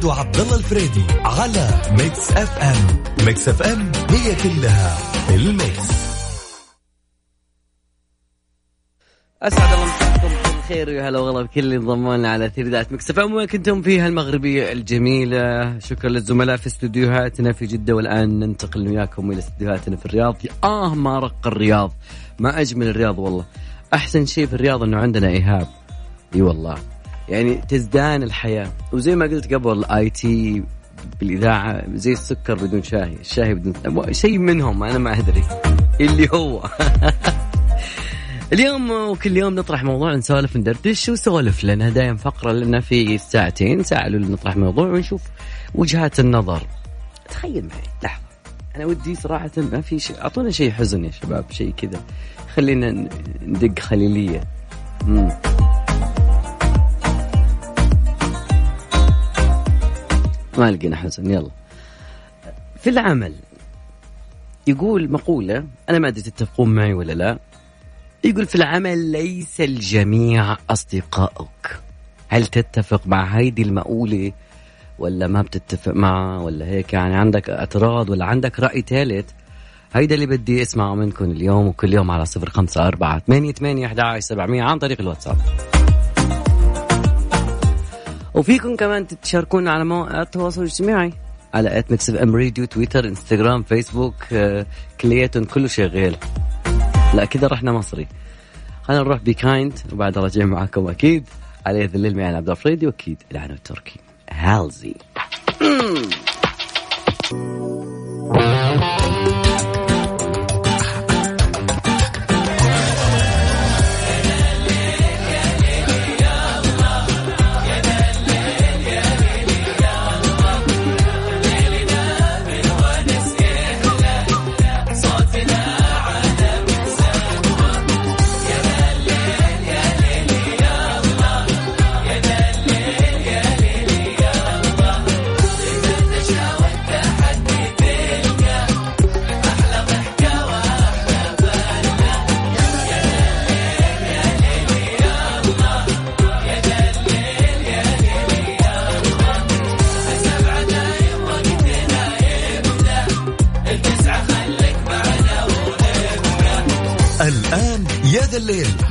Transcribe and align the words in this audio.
العنود 0.00 0.04
وعبد 0.04 0.36
الله 0.36 0.56
الفريدي 0.56 1.04
على 1.24 1.68
Mix 1.90 2.32
FM. 2.32 3.04
Mix 3.26 3.48
FM 3.48 3.92
هي 4.10 4.34
كلها 4.34 4.98
ال 5.30 5.42
mix. 5.42 5.90
أسعد 9.42 9.72
الله 9.72 9.86
مساكم 9.86 10.28
بالخير 10.28 10.88
ويا 10.88 11.08
هلا 11.08 11.18
وغلا 11.18 11.42
بكل 11.42 11.60
اللي 11.60 11.76
انضموا 11.76 12.16
لنا 12.16 12.30
على 12.30 12.52
Mix 12.90 13.10
FM. 13.10 13.34
وين 13.34 13.46
كنتم؟ 13.46 13.82
في 13.82 14.00
هالمغربية 14.00 14.72
الجميلة. 14.72 15.78
شكرا 15.78 16.10
للزملاء 16.10 16.56
في 16.56 16.66
استديوهاتنا 16.66 17.52
في 17.52 17.66
جدة. 17.66 17.94
والآن 17.94 18.38
ننتقل 18.38 18.88
وياكم 18.88 19.30
إلى 19.30 19.38
استديوهاتنا 19.38 19.96
في 19.96 20.06
الرياض. 20.06 20.36
آه 20.64 20.94
ما 20.94 21.18
أرق 21.18 21.46
الرياض. 21.46 21.92
ما 22.38 22.60
أجمل 22.60 22.88
الرياض 22.88 23.18
والله. 23.18 23.44
أحسن 23.94 24.26
شيء 24.26 24.46
في 24.46 24.52
الرياض 24.52 24.82
إنه 24.82 24.96
عندنا 24.96 25.28
إيهاب. 25.28 25.68
إي 26.34 26.42
والله. 26.42 26.78
يعني 27.30 27.54
تزدان 27.68 28.22
الحياة. 28.22 28.72
وزي 28.92 29.16
ما 29.16 29.24
قلت 29.24 29.54
قبل 29.54 29.84
آي 29.84 30.10
تي 30.10 30.62
بالإذاعة 31.20 31.82
زي 31.94 32.12
السكر 32.12 32.54
بدون 32.54 32.82
شاي 32.82 33.16
الشاي 33.20 33.54
بدون 33.54 34.12
شيء 34.12 34.38
منهم 34.38 34.82
أنا 34.82 34.98
ما 34.98 35.18
أدري. 35.18 35.42
اللي 36.00 36.28
هو. 36.34 36.62
اليوم 38.52 38.90
وكل 38.90 39.36
يوم 39.36 39.54
نطرح 39.54 39.84
موضوع 39.84 40.14
نسولف 40.14 40.56
ندردش 40.56 41.08
وسولف 41.08 41.64
لنا. 41.64 41.90
دايم 41.90 42.16
فقرة 42.16 42.52
لنا 42.52 42.80
في 42.80 43.18
ساعتين 43.18 43.82
ساعة 43.82 44.08
نطرح 44.08 44.56
موضوع 44.56 44.86
ونشوف 44.86 45.22
وجهات 45.74 46.20
النظر. 46.20 46.66
تخيل 47.28 47.64
معي 47.64 47.82
لحظة. 48.02 48.24
أنا 48.76 48.86
ودي 48.86 49.14
صراحة 49.14 49.50
ما 49.56 49.80
في 49.80 49.98
شيء 49.98 50.16
أعطونا 50.22 50.50
شيء 50.50 50.70
حزن 50.70 51.04
يا 51.04 51.10
شباب 51.10 51.44
شيء 51.50 51.70
كذا. 51.76 52.00
خلينا 52.54 53.08
ندق 53.42 53.78
خليلية. 53.78 54.40
مم. 55.06 55.30
ما 60.58 60.70
لقينا 60.70 60.96
حزن 60.96 61.30
يلا. 61.30 61.50
في 62.80 62.90
العمل 62.90 63.34
يقول 64.66 65.12
مقولة 65.12 65.64
أنا 65.88 65.98
ما 65.98 66.08
أدري 66.08 66.22
تتفقون 66.22 66.74
معي 66.74 66.94
ولا 66.94 67.12
لا 67.12 67.38
يقول 68.24 68.46
في 68.46 68.54
العمل 68.54 69.12
ليس 69.12 69.60
الجميع 69.60 70.56
أصدقائك. 70.70 71.80
هل 72.28 72.46
تتفق 72.46 73.06
مع 73.06 73.24
هيدي 73.24 73.62
المقولة 73.62 74.32
ولا 74.98 75.26
ما 75.26 75.42
بتتفق 75.42 75.92
معها 75.92 76.40
ولا 76.40 76.66
هيك؟ 76.66 76.92
يعني 76.92 77.16
عندك 77.16 77.50
اعتراض 77.50 78.10
ولا 78.10 78.24
عندك 78.24 78.60
رأي 78.60 78.84
ثالث؟ 78.88 79.30
هيدا 79.92 80.14
اللي 80.14 80.26
بدي 80.26 80.62
أسمعه 80.62 80.94
منكم 80.94 81.30
اليوم 81.30 81.66
وكل 81.66 81.94
يوم 81.94 82.10
على 82.10 82.26
صفر 82.26 82.50
خمسة 82.50 82.86
أربعة 82.86 83.18
ثمانية 83.18 83.52
ثمانية 83.52 83.86
عن 84.62 84.78
طريق 84.78 85.00
الواتساب. 85.00 85.36
وفيكم 88.40 88.76
كمان 88.76 89.06
تشاركونا 89.06 89.72
على 89.72 89.84
مواقع 89.84 90.22
التواصل 90.22 90.60
الاجتماعي. 90.60 91.12
على 91.54 91.78
ات 91.78 91.90
ميكس 91.90 92.10
ام 92.10 92.36
راديو 92.36 92.64
تويتر 92.64 93.04
انستغرام 93.04 93.62
فيسبوك 93.62 94.14
كلياتهم 95.00 95.44
كله 95.44 95.68
شغال 95.68 96.16
لا 97.14 97.24
كذا 97.24 97.46
رحنا 97.46 97.72
مصري. 97.72 98.06
خلينا 98.82 99.02
نروح 99.02 99.18
بكايند 99.18 99.72
وبعد 99.92 100.18
راجعين 100.18 100.48
معاكم 100.48 100.88
أكيد. 100.88 101.28
على 101.66 101.86
ذا 101.86 101.96
الليل 101.96 102.16
معنا 102.16 102.36
عبد 102.36 102.50
الفريدي 102.50 102.86
واكيد 102.86 103.22
العنو 103.32 103.54
التركي. 103.54 104.00
هالزي. 104.30 104.94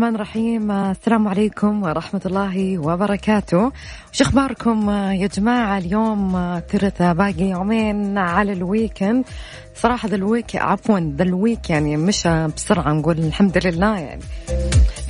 الرحمن 0.00 0.14
الرحيم. 0.14 0.70
السلام 0.70 1.28
عليكم 1.28 1.82
ورحمة 1.82 2.20
الله 2.26 2.78
وبركاته. 2.78 3.72
وش 4.12 4.22
أخباركم 4.22 4.90
يا 4.90 5.26
جماعة؟ 5.26 5.78
اليوم 5.78 6.60
ثلاثاء 6.68 7.14
باقي 7.14 7.44
يومين 7.44 8.18
على 8.18 8.52
ال 8.52 8.61
weekend 8.61 9.24
صراحة 9.74 10.08
ذا 10.08 10.16
ال 10.16 10.24
week 10.24 10.56
عفوا 10.56 11.00
ذا 11.00 11.22
ال 11.22 11.32
week 11.32 11.70
يعني 11.70 11.96
مشى 11.96 12.46
بسرعة 12.46 12.92
نقول 12.92 13.18
الحمد 13.18 13.66
لله 13.66 13.98
يعني. 13.98 14.22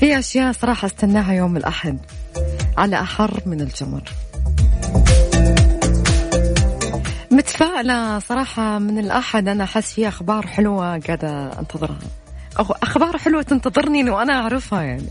في 0.01 0.19
أشياء 0.19 0.53
صراحة 0.53 0.87
استناها 0.87 1.33
يوم 1.33 1.57
الأحد. 1.57 1.99
على 2.79 3.01
أحر 3.01 3.41
من 3.47 3.61
الجمر. 3.61 4.03
متفائلة 7.31 8.19
صراحة 8.19 8.79
من 8.79 8.99
الأحد. 8.99 9.49
أنا 9.49 9.65
أحس 9.65 9.93
في 9.93 10.09
أخبار 10.09 10.47
حلوة 10.47 10.99
قاعدة 10.99 11.59
أنتظرها. 11.61 11.99
أو 12.59 12.65
أخبار 12.83 13.19
حلوة 13.19 13.43
تنتظرني 13.43 14.11
وأنا 14.11 14.33
أعرفها 14.33 14.83
يعني. 14.83 15.09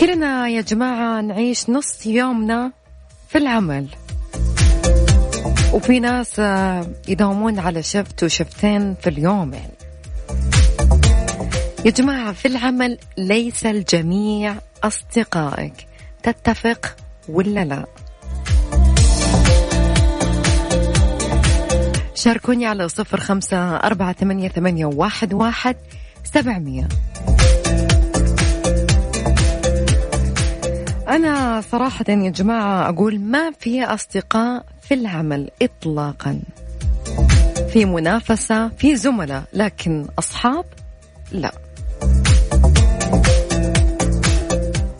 كلنا 0.00 0.48
يا 0.48 0.60
جماعة 0.60 1.20
نعيش 1.20 1.70
نص 1.70 2.06
يومنا 2.06 2.72
في 3.28 3.38
العمل. 3.38 3.86
وفي 5.72 6.00
ناس 6.00 6.40
آه، 6.40 6.86
يداومون 7.08 7.58
على 7.58 7.82
شفت 7.82 8.24
وشفتين 8.24 8.94
في 8.94 9.10
اليوم 9.10 9.54
يعني. 9.54 9.72
يا 11.84 11.90
جماعة 11.90 12.32
في 12.32 12.48
العمل 12.48 12.98
ليس 13.18 13.66
الجميع 13.66 14.54
أصدقائك. 14.84 15.86
تتفق؟ 16.22 16.96
ولا 17.28 17.64
لا؟ 17.64 17.86
شاركوني 22.14 22.66
على 22.66 22.88
صفر 22.88 23.20
خمسة 23.20 23.76
أربعة 23.76 24.12
ثمانية, 24.12 24.48
ثمانية 24.48 24.86
واحد, 24.86 25.34
واحد 25.34 25.76
سبعمية. 26.24 26.88
أنا 31.08 31.60
صراحة 31.60 32.04
يا 32.08 32.30
جماعة 32.30 32.88
أقول 32.88 33.20
ما 33.20 33.50
في 33.50 33.84
أصدقاء 33.84 34.64
في 34.82 34.94
العمل 34.94 35.50
إطلاقا. 35.62 36.40
في 37.72 37.84
منافسة 37.84 38.68
في 38.68 38.96
زملاء 38.96 39.42
لكن 39.52 40.06
أصحاب 40.18 40.64
لا. 41.32 41.52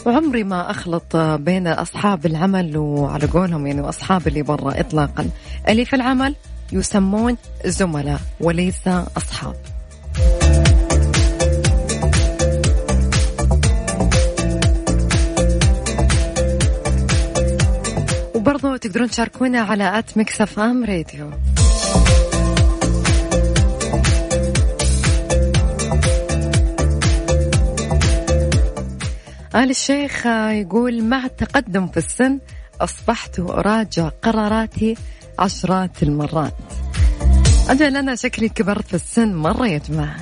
وعمري 0.07 0.45
ما 0.45 0.71
أخلط 0.71 1.17
بين 1.17 1.67
أصحاب 1.67 2.27
العمل 2.27 2.77
وعلى 2.77 3.27
قولهم 3.27 3.67
يعني 3.67 3.81
وأصحاب 3.81 4.29
اللي 4.29 4.43
برا 4.43 4.81
إطلاقا. 4.81 5.31
اللي 5.69 5.85
في 5.85 5.97
العمل 5.97 6.35
يسمون 6.73 7.37
زملاء 7.67 8.21
وليس 8.41 8.89
أصحاب. 9.17 9.57
وبرضو 18.35 18.77
تقدرون 18.77 19.11
تشاركونا 19.11 19.61
على 19.61 19.99
at 19.99 20.17
Mix 20.17 20.59
FM 20.59 20.85
Radio. 20.85 21.31
آل 29.55 29.71
الشيخ 29.71 30.27
يقول 30.27 31.05
مع 31.05 31.25
التقدم 31.25 31.87
في 31.87 31.97
السن 31.97 32.39
أصبحت 32.81 33.41
أراجع 33.41 34.09
قراراتي 34.09 34.97
عشرات 35.39 36.03
المرات. 36.03 36.55
أجل 37.69 37.97
أنا 37.97 38.15
شكلي 38.15 38.49
كبرت 38.49 38.87
في 38.87 38.95
السن 38.95 39.35
مرة 39.35 39.67
يا 39.67 39.79
جماعة 39.79 40.17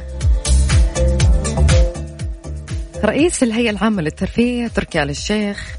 رئيس 3.04 3.42
الهيئة 3.42 3.70
العامة 3.70 4.02
للترفيه 4.02 4.68
تركي 4.68 5.02
آل 5.02 5.10
الشيخ 5.10 5.76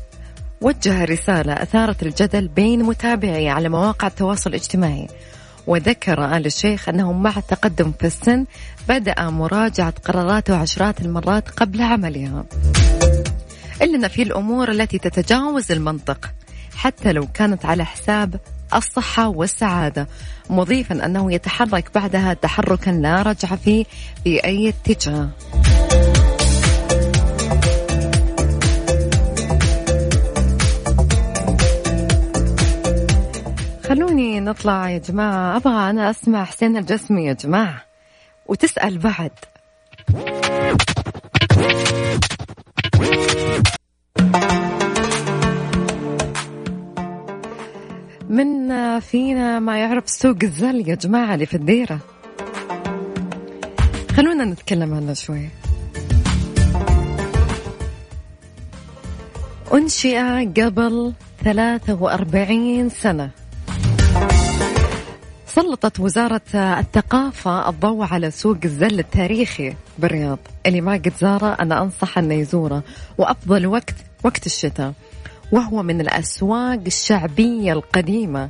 وجه 0.62 1.06
رسالة 1.06 1.54
أثارت 1.54 2.04
الجدل 2.04 2.48
بين 2.48 2.84
متابعي 2.84 3.50
على 3.50 3.70
مواقع 3.70 4.08
التواصل 4.08 4.50
الاجتماعي 4.50 5.08
وذكر 5.68 6.38
آل 6.38 6.46
الشيخ 6.46 6.90
أنه 6.90 7.14
مع 7.14 7.38
التقدم 7.38 7.92
في 8.00 8.08
السن 8.08 8.46
بدأ 8.90 9.30
مراجعة 9.30 9.94
قراراته 10.06 10.56
عشرات 10.58 11.02
المرات 11.02 11.50
قبل 11.50 11.82
عملها. 11.82 12.46
أن 13.82 14.08
في 14.08 14.22
الأمور 14.22 14.72
التي 14.72 14.98
تتجاوز 14.98 15.72
المنطق 15.72 16.30
حتى 16.76 17.14
لو 17.14 17.28
كانت 17.34 17.66
على 17.66 17.86
حساب 17.86 18.40
الصحة 18.76 19.28
والسعادة. 19.28 20.08
مضيفا 20.50 21.06
أنه 21.06 21.34
يتحرك 21.34 21.94
بعدها 21.96 22.34
تحركا 22.34 22.92
لا 22.92 23.22
رجع 23.22 23.56
فيه 23.56 23.86
في 24.24 24.44
أي 24.46 24.70
اتجاه. 24.70 25.30
خلوني 33.84 34.40
نطلع 34.40 34.90
يا 34.90 34.98
جماعة. 34.98 35.58
أبغى 35.58 35.90
أنا 35.90 36.10
أسمع 36.10 36.46
حسين 36.46 36.78
الجسمي 36.78 37.26
يا 37.26 37.34
جماعة. 37.34 37.86
وتسأل 38.46 38.98
بعد. 38.98 39.32
من 48.30 49.00
فينا 49.00 49.60
ما 49.60 49.80
يعرف 49.80 50.10
سوق 50.10 50.38
الزل 50.44 50.90
يا 50.90 50.96
جماعة 50.96 51.34
اللي 51.34 51.46
في 51.46 51.58
الديرة. 51.58 52.00
خلونا 54.16 54.46
نتكلم 54.46 54.94
عنه 54.94 55.14
شوي. 55.14 55.50
أنشئ 59.74 60.20
قبل 60.46 61.14
43 61.44 62.90
سنة. 62.90 63.41
سلطت 65.56 66.00
وزارة 66.00 66.42
الثقافة 66.56 67.70
الضوء 67.70 68.06
على 68.06 68.32
سوق 68.32 68.58
الزل 68.66 69.00
التاريخي 69.00 69.74
بالرياض. 70.00 70.40
اللي 70.66 70.82
ما 70.82 70.94
قد 70.94 71.14
زاره 71.20 71.58
أنا 71.60 71.82
أنصح 71.84 72.18
أنه 72.18 72.34
يزوره. 72.34 72.84
وأفضل 73.18 73.68
وقت 73.68 73.96
وقت 74.24 74.46
الشتاء. 74.46 74.94
وهو 75.52 75.84
من 75.84 76.02
الأسواق 76.02 76.80
الشعبية 76.88 77.74
القديمة 77.74 78.50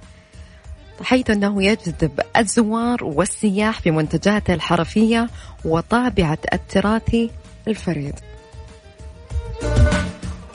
حيث 1.03 1.29
أنه 1.29 1.63
يجذب 1.63 2.19
الزوار 2.37 3.03
والسياح 3.03 3.81
بمنتجاته 3.81 4.53
الحرفية 4.53 5.29
وطابعة 5.65 6.39
التراثي 6.53 7.31
الفريد. 7.67 8.15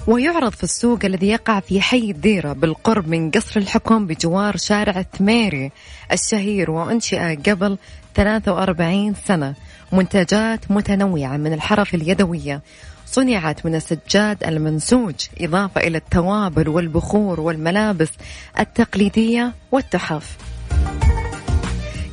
ويعرض 0.06 0.52
في 0.52 0.64
السوق 0.64 1.04
الذي 1.04 1.28
يقع 1.28 1.60
في 1.60 1.80
حي 1.80 2.10
الديرة 2.10 2.52
بالقرب 2.52 3.08
من 3.08 3.30
قصر 3.30 3.60
الحكم 3.60 4.06
بجوار 4.06 4.56
شارع 4.56 5.00
التميري 5.00 5.72
الشهير 6.12 6.70
وأنشئ 6.70 7.36
قبل 7.36 7.78
43 8.14 9.14
سنة. 9.14 9.54
منتجات 9.92 10.70
متنوعة 10.70 11.36
من 11.36 11.52
الحرف 11.52 11.94
اليدوية. 11.94 12.62
صنعت 13.06 13.66
من 13.66 13.74
السجاد 13.74 14.44
المنسوج 14.44 15.14
إضافة 15.40 15.80
إلى 15.80 15.98
التوابل 15.98 16.68
والبخور 16.68 17.40
والملابس 17.40 18.10
التقليدية 18.58 19.52
والتحف. 19.72 20.36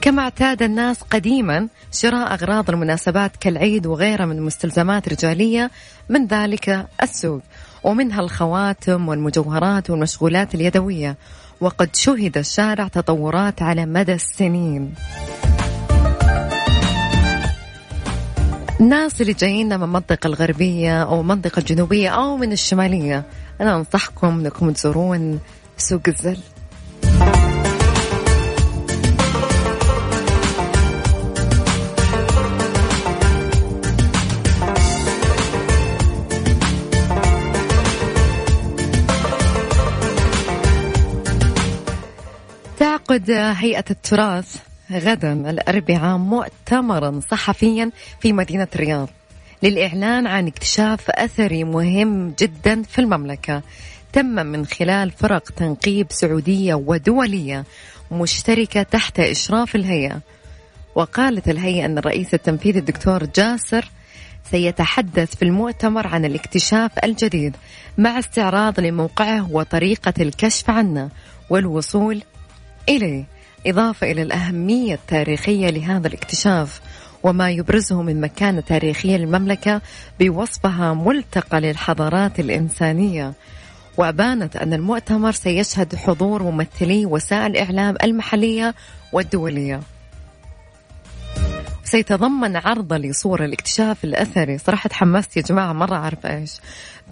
كما 0.01 0.22
اعتاد 0.22 0.62
الناس 0.63 1.01
قديما 1.01 1.68
شراء 1.92 2.34
أغراض 2.34 2.69
المناسبات 2.69 3.38
كالعيد 3.38 3.88
وغيرها 3.88 4.25
من 4.25 4.42
مستلزمات 4.42 5.10
رجالية 5.10 5.72
من 6.10 6.28
ذلك 6.28 6.88
السوق. 7.04 7.42
ومنها 7.84 8.22
الخواتم 8.22 9.08
والمجوهرات 9.08 9.90
والمشغولات 9.90 10.56
اليدوية. 10.56 11.18
وقد 11.62 11.96
شهد 11.96 12.38
الشارع 12.38 12.88
تطورات 12.88 13.62
على 13.62 13.86
مدى 13.86 14.14
السنين. 14.14 14.94
الناس 18.80 19.22
اللي 19.22 19.34
جايين 19.34 19.68
من 19.68 19.84
المنطقة 19.84 20.28
الغربية 20.28 21.04
أو 21.04 21.22
المنطقة 21.22 21.60
الجنوبية 21.60 22.10
أو 22.10 22.38
من 22.38 22.52
الشمالية 22.52 23.24
أنا 23.62 23.76
أنصحكم 23.76 24.40
أنكم 24.40 24.72
تزورون 24.72 25.40
سوق 25.78 26.02
الزل. 26.08 26.38
تعقد 43.13 43.32
هيئة 43.32 43.84
التراث 43.89 44.58
غدا 44.91 45.34
الأربعاء 45.50 46.17
مؤتمرا 46.17 47.20
صحفيا 47.32 47.91
في 48.20 48.34
مدينة 48.34 48.67
الرياض 48.75 49.10
للإعلان 49.63 50.27
عن 50.27 50.48
اكتشاف 50.48 51.10
أثري 51.10 51.63
مهم 51.63 52.34
جدا 52.39 52.84
في 52.84 53.00
المملكة. 53.00 53.62
تم 54.13 54.25
من 54.25 54.65
خلال 54.65 55.12
فرق 55.12 55.51
تنقيب 55.51 56.08
سعودية 56.10 56.74
ودولية 56.74 57.65
مشتركة 58.12 58.84
تحت 58.84 59.20
إشراف 59.20 59.75
الهيئة. 59.75 60.20
وقالت 60.96 61.50
الهيئة 61.50 61.86
أن 61.86 61.98
الرئيس 61.98 62.34
التنفيذي 62.34 62.79
الدكتور 62.79 63.25
جاسر 63.25 63.89
سيتحدث 64.51 65.36
في 65.36 65.46
المؤتمر 65.46 66.08
عن 66.08 66.25
الاكتشاف 66.25 66.91
الجديد 67.03 67.55
مع 67.98 68.20
استعراض 68.20 68.79
لموقعه 68.79 69.51
وطريقة 69.51 70.13
الكشف 70.20 70.70
عنه 70.70 71.10
والوصول 71.50 72.24
إليه 72.90 73.24
إضافة 73.68 74.12
إلى 74.12 74.22
الأهمية 74.22 74.94
التاريخية 74.94 75.70
لهذا 75.70 76.08
الاكتشاف 76.08 76.82
وما 77.24 77.50
يبرزه 77.50 78.02
من 78.02 78.22
مكانة 78.22 78.62
تاريخية 78.62 79.18
للمملكة 79.18 79.82
بوصفها 80.20 80.94
ملتقى 80.94 81.62
للحضارات 81.62 82.40
الإنسانية. 82.40 83.34
وأبانت 83.98 84.56
أن 84.56 84.74
المؤتمر 84.74 85.32
سيشهد 85.32 85.96
حضور 85.96 86.44
ممثلي 86.44 87.06
وسائل 87.06 87.52
الإعلام 87.52 87.96
المحلية 88.04 88.75
والدولية. 89.13 89.80
سيتضمن 91.84 92.56
عرض 92.56 92.94
لصورة 92.94 93.46
الاكتشاف 93.46 94.04
الأثري. 94.04 94.58
صراحة 94.58 94.88
تحمست 94.88 95.38
يا 95.38 95.42
جماعة 95.42 95.74
مرة 95.74 95.96
أعرف 95.96 96.25
إيش. 96.25 96.52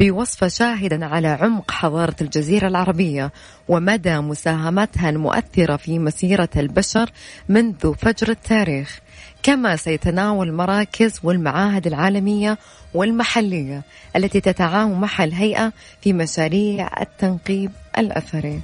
بوصفه 0.02 0.48
شاهدا 0.48 1.06
على 1.06 1.28
عمق 1.28 1.72
حضارة 1.72 2.16
الجزيرة 2.22 2.68
العربية 2.68 3.32
ومدى 3.68 4.20
مساهمتها 4.20 5.10
المؤثرة 5.10 5.76
في 5.76 6.00
مسيرة 6.00 6.50
البشر 6.58 7.10
منذ 7.50 7.94
فجر 7.94 8.30
التاريخ. 8.30 9.00
كما 9.44 9.76
سيتناول 9.76 10.50
المراكز 10.50 11.20
والمعاهد 11.24 11.88
العالمية 11.88 12.58
والمحلية 12.94 13.82
التي 14.16 14.42
تتعاون 14.42 15.00
مع 15.00 15.24
الهيئة 15.24 15.74
في 16.02 16.14
مشاريع 16.14 17.02
التنقيب 17.02 17.72
الأثري. 17.98 18.62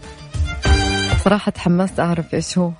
صراحة 1.24 1.51
تحمست 1.51 2.00
أعرف 2.00 2.34
إيش 2.34 2.58
هو. 2.58 2.72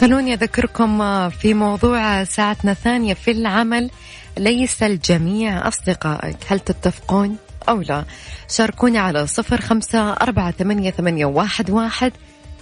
خلوني 0.00 0.34
أذكركم 0.34 1.28
في 1.30 1.54
موضوع 1.54 2.24
ساعتنا 2.24 2.72
الثانية 2.72 3.14
في 3.14 3.30
العمل 3.30 3.90
ليس 4.38 4.82
الجميع 4.82 5.68
أصدقائك. 5.68 6.36
هل 6.48 6.60
تتفقون 6.60 7.36
أو 7.68 7.80
لا؟ 7.80 8.04
شاركوني 8.48 8.98
على 8.98 9.26
صفر 9.26 9.60
خمسة 9.60 10.12
أربعة 10.12 10.50
ثمانية, 10.50 10.90
ثمانية 10.90 11.26
واحد, 11.26 11.70
واحد 11.70 12.12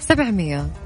سبعمية. 0.01 0.86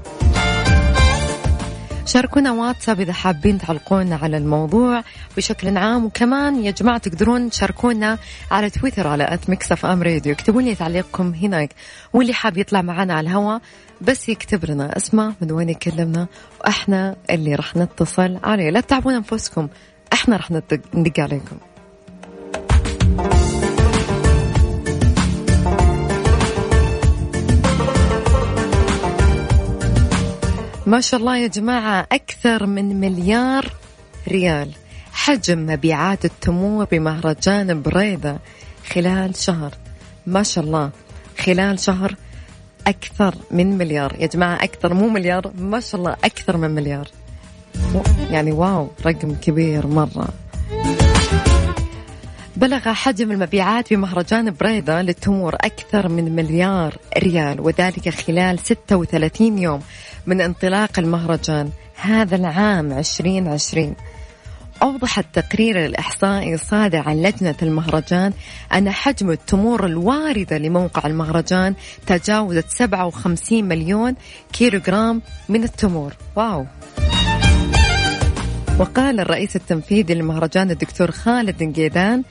شاركونا 2.11 2.51
واتساب 2.51 2.99
إذا 2.99 3.13
حابين 3.13 3.57
تعلقون 3.57 4.13
على 4.13 4.37
الموضوع 4.37 5.03
بشكل 5.37 5.77
عام. 5.77 6.05
وكمان 6.05 6.63
يا 6.63 6.71
جماعة 6.71 6.97
تقدرون 6.97 7.49
تشاركونا 7.49 8.17
على 8.51 8.69
تويتر 8.69 9.07
على 9.07 9.33
at 9.33 9.49
Mix 9.49 9.71
FM 9.71 10.03
Radio 10.03 10.33
اكتبوا 10.33 10.61
لي 10.61 10.75
تعليقكم 10.75 11.33
هناك. 11.33 11.69
واللي 12.13 12.33
حاب 12.33 12.57
يطلع 12.57 12.81
معنا 12.81 13.13
على 13.13 13.29
الهواء 13.29 13.61
بس 14.01 14.29
يكتب 14.29 14.65
لنا 14.65 14.97
اسمه 14.97 15.33
من 15.41 15.51
وين 15.51 15.69
يكلمنا. 15.69 16.27
وإحنا 16.61 17.15
اللي 17.29 17.55
راح 17.55 17.75
نتصل 17.75 18.39
عليه. 18.43 18.69
لا 18.69 18.79
تتعبون 18.79 19.13
أنفسكم. 19.13 19.67
إحنا 20.13 20.37
راح 20.37 20.51
ندق 20.51 21.19
عليكم. 21.19 21.57
ما 30.85 31.01
شاء 31.01 31.19
الله 31.19 31.37
يا 31.37 31.47
جماعة 31.47 32.07
أكثر 32.11 32.65
من 32.65 32.99
مليار 32.99 33.73
ريال. 34.27 34.71
حجم 35.13 35.65
مبيعات 35.65 36.25
التمور 36.25 36.85
بمهرجان 36.85 37.81
بريدة 37.81 38.39
خلال 38.93 39.35
شهر. 39.35 39.73
ما 40.27 40.43
شاء 40.43 40.63
الله 40.63 40.89
خلال 41.39 41.79
شهر 41.79 42.15
أكثر 42.87 43.35
من 43.51 43.77
مليار. 43.77 44.15
يا 44.19 44.27
جماعة 44.27 44.63
أكثر 44.63 44.93
مو 44.93 45.09
مليار 45.09 45.51
ما 45.57 45.79
شاء 45.79 46.01
الله 46.01 46.15
أكثر 46.23 46.57
من 46.57 46.71
مليار. 46.71 47.07
يعني 48.31 48.51
واو 48.51 48.87
رقم 49.05 49.35
كبير 49.35 49.87
مرة. 49.87 50.27
بلغ 52.55 52.93
حجم 52.93 53.31
المبيعات 53.31 53.93
بمهرجان 53.93 54.51
بريدة 54.51 55.01
للتمور 55.01 55.55
أكثر 55.55 56.09
من 56.09 56.35
مليار 56.35 56.97
ريال 57.17 57.61
وذلك 57.61 58.09
خلال 58.09 58.59
36 58.59 59.57
يوم 59.57 59.81
من 60.25 60.41
انطلاق 60.41 60.99
المهرجان 60.99 61.69
هذا 61.95 62.35
العام 62.35 62.91
2020 62.91 63.95
أوضح 64.83 65.19
التقرير 65.19 65.85
الإحصائي 65.85 66.53
الصادر 66.53 67.09
عن 67.09 67.21
لجنة 67.21 67.55
المهرجان 67.61 68.33
أن 68.73 68.91
حجم 68.91 69.31
التمور 69.31 69.85
الواردة 69.85 70.57
لموقع 70.57 71.07
المهرجان 71.07 71.75
تجاوزت 72.07 72.69
57 72.69 73.63
مليون 73.63 74.15
كيلوغرام 74.53 75.21
من 75.49 75.63
التمور. 75.63 76.13
واو! 76.35 76.65
وقال 78.81 79.19
الرئيس 79.19 79.55
التنفيذي 79.55 80.13
للمهرجان 80.13 80.71
الدكتور 80.71 81.11
خالد 81.11 81.63
نقيدان 81.63 82.23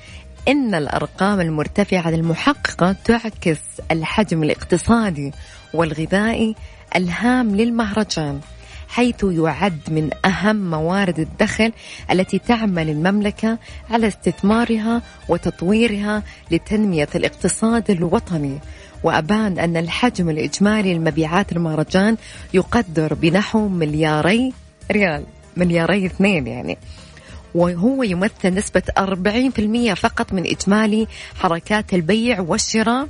إن 0.48 0.74
الأرقام 0.74 1.40
المرتفعة 1.40 2.08
المحققة 2.08 2.96
تعكس 3.04 3.60
الحجم 3.90 4.42
الاقتصادي 4.42 5.32
والغذائي 5.74 6.54
الهام 6.96 7.56
للمهرجان 7.56 8.40
حيث 8.88 9.24
يعد 9.24 9.80
من 9.88 10.10
أهم 10.24 10.70
موارد 10.70 11.18
الدخل 11.18 11.72
التي 12.10 12.38
تعمل 12.38 12.90
المملكة 12.90 13.58
على 13.90 14.08
استثمارها 14.08 15.02
وتطويرها 15.28 16.22
لتنمية 16.50 17.08
الاقتصاد 17.14 17.90
الوطني. 17.90 18.58
وأبان 19.02 19.58
أن 19.58 19.76
الحجم 19.76 20.30
الإجمالي 20.30 20.94
لمبيعات 20.94 21.52
المهرجان 21.52 22.16
يقدر 22.54 23.14
بنحو 23.14 23.68
ملياري 23.68 24.52
ريال. 24.92 25.24
ملياري 25.60 26.06
اثنين 26.06 26.46
يعني. 26.46 26.78
وهو 27.54 28.02
يمثل 28.02 28.54
نسبة 28.54 28.82
40% 28.98 29.94
فقط 29.94 30.32
من 30.32 30.46
إجمالي 30.46 31.06
حركات 31.40 31.94
البيع 31.94 32.40
والشراء 32.40 33.08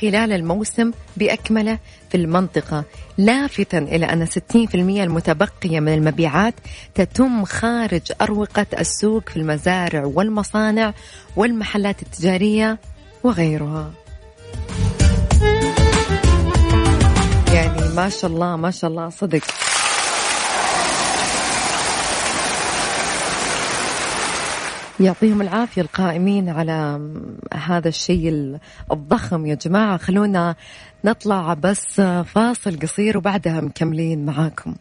خلال 0.00 0.32
الموسم 0.32 0.90
بأكمله 1.16 1.78
في 2.10 2.16
المنطقة 2.16 2.84
لافتا 3.18 3.78
إلى 3.78 4.06
أن 4.06 4.26
60% 4.26 4.30
المتبقية 4.74 5.80
من 5.80 5.94
المبيعات 5.94 6.54
تتم 6.94 7.44
خارج 7.44 8.12
أروقة 8.22 8.66
السوق 8.78 9.28
في 9.28 9.36
المزارع 9.36 10.04
والمصانع 10.04 10.94
والمحلات 11.36 12.02
التجارية 12.02 12.78
وغيرها. 13.24 13.92
يعني 17.54 17.94
ما 17.96 18.08
شاء 18.08 18.30
الله 18.30 18.56
ما 18.56 18.70
شاء 18.70 18.90
الله 18.90 19.10
صدق. 19.10 19.42
يعطيهم 25.00 25.42
العافية 25.42 25.82
القائمين 25.82 26.48
على 26.48 27.10
هذا 27.54 27.88
الشيء 27.88 28.58
الضخم. 28.92 29.46
يا 29.46 29.54
جماعة 29.54 29.96
خلونا 29.96 30.54
نطلع 31.04 31.54
بس 31.54 32.00
فاصل 32.24 32.78
قصير 32.82 33.18
وبعدها 33.18 33.60
مكملين 33.60 34.26
معاكم. 34.26 34.74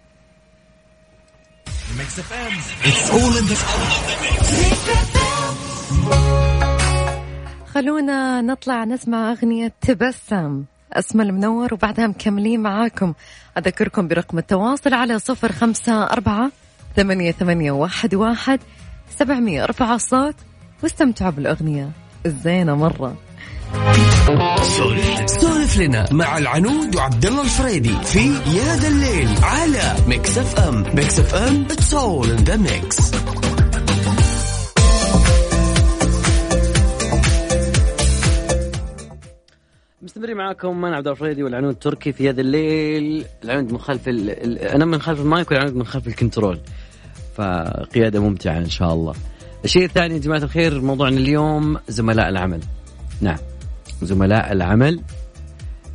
خلونا 7.73 8.41
نطلع 8.41 8.83
نسمع 8.83 9.31
أغنية 9.31 9.73
تبسم 9.81 10.63
اسم 10.93 11.21
المنور 11.21 11.73
وبعدها 11.73 12.07
مكملين 12.07 12.59
معاكم. 12.59 13.13
أذكركم 13.57 14.07
برقم 14.07 14.37
التواصل 14.37 14.93
على 14.93 15.19
صفر 15.19 15.51
خمسة 15.51 16.03
أربعة 16.03 16.51
ثمانية 16.95 17.31
ثمانية 17.31 17.71
واحد 17.71 18.15
واحد 18.15 18.59
سبعمية 19.19 19.63
أرفع 19.63 19.95
الصوت 19.95 20.35
واستمتعوا 20.83 21.31
بالأغنية. 21.31 21.89
الزينة 22.25 22.75
مرة. 22.75 23.15
سولف. 24.61 25.77
لنا 25.77 26.05
مع 26.11 26.37
العنود 26.37 26.95
وعبد 26.95 27.25
الله 27.25 27.41
الفريدي 27.41 27.93
في 28.03 28.19
يا 28.29 28.75
ذا 28.75 28.87
الليل 28.87 29.29
على 29.43 29.95
Mix 30.07 30.37
FM 30.37 30.95
Mix 30.95 31.19
FM 31.19 31.65
it's 31.71 31.93
all 31.93 32.29
in 32.29 32.35
the 32.35 32.57
mix 32.57 33.11
مستمرين 40.01 40.37
معاكم 40.37 40.85
أنا 40.85 40.95
عبد 40.95 41.07
الفريدي 41.07 41.43
والعنود 41.43 41.75
تركي 41.75 42.11
في 42.11 42.29
يا 42.29 42.33
ذا 42.33 42.41
الليل. 42.41 43.25
العنود 43.43 43.71
من 43.71 43.77
خلف 43.77 44.07
ال... 44.07 44.29
ال... 44.29 44.59
أنا 44.59 44.85
من 44.85 45.01
خلف 45.01 45.19
المايك 45.19 45.51
والعنود 45.51 45.75
من 45.75 45.85
خلف 45.85 46.07
ال 46.07 46.13
control. 46.13 46.59
فقيادة 47.35 48.19
ممتعة 48.19 48.57
إن 48.57 48.69
شاء 48.69 48.93
الله. 48.93 49.13
الشيء 49.65 49.85
الثاني 49.85 50.13
يا 50.13 50.19
جماعة 50.19 50.43
الخير 50.43 50.81
موضوعنا 50.81 51.17
اليوم 51.17 51.77
زملاء 51.87 52.29
العمل. 52.29 52.59
نعم 53.21 53.37
زملاء 54.01 54.51
العمل 54.51 54.99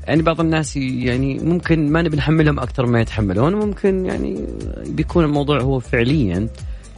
يعني 0.08 0.22
بعض 0.22 0.40
الناس 0.40 0.76
يعني 0.76 1.38
ممكن 1.38 1.92
ما 1.92 2.02
نبي 2.02 2.16
نحملهم 2.16 2.60
أكثر 2.60 2.86
ما 2.86 3.00
يتحملون 3.00 3.54
ممكن 3.54 4.06
يعني 4.06 4.46
بيكون 4.86 5.24
الموضوع 5.24 5.60
هو 5.60 5.80
فعليا 5.80 6.48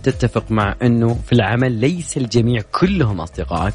تتفق 0.03 0.51
مع 0.51 0.77
إنه 0.83 1.19
في 1.27 1.33
العمل 1.33 1.73
ليس 1.73 2.17
الجميع 2.17 2.63
كلهم 2.73 3.21
أصدقائك 3.21 3.75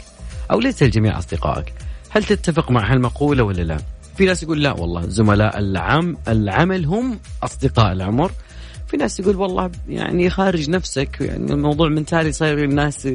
أو 0.51 0.60
ليس 0.60 0.84
الجميع 0.84 1.17
أصدقائك 1.17 1.74
هل 2.10 2.24
تتفق 2.24 2.72
مع 2.72 2.93
هالمقولة 2.93 3.43
ولا 3.43 3.62
لا 3.62 3.77
في 4.17 4.25
ناس 4.25 4.43
يقول 4.43 4.63
لا 4.63 4.72
والله 4.72 5.07
زملاء 5.07 5.60
العم 5.60 6.17
العمل 6.27 6.86
هم 6.86 7.19
أصدقاء 7.43 7.91
العمر 7.91 8.31
في 8.88 8.98
ناس 8.98 9.20
يقول 9.20 9.36
والله 9.36 9.72
يعني 9.89 10.30
خارج 10.30 10.70
نفسك 10.70 11.22
يعني 11.22 11.54
الموضوع 11.54 11.89
من 11.89 12.06
تالي 12.06 12.32
صاير 12.32 12.63
الناس 12.63 13.08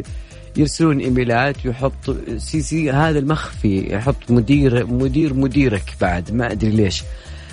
يرسلون 0.56 0.98
إيميلات 0.98 1.64
يحط 1.64 2.10
CC 2.36 2.90
هذا 2.90 3.18
المخفي 3.18 3.94
يحط 3.94 4.30
مدير 4.30 4.86
مدير 4.86 5.34
مديرك 5.34 5.94
بعد 6.00 6.32
ما 6.32 6.52
أدري 6.52 6.70
ليش. 6.70 7.02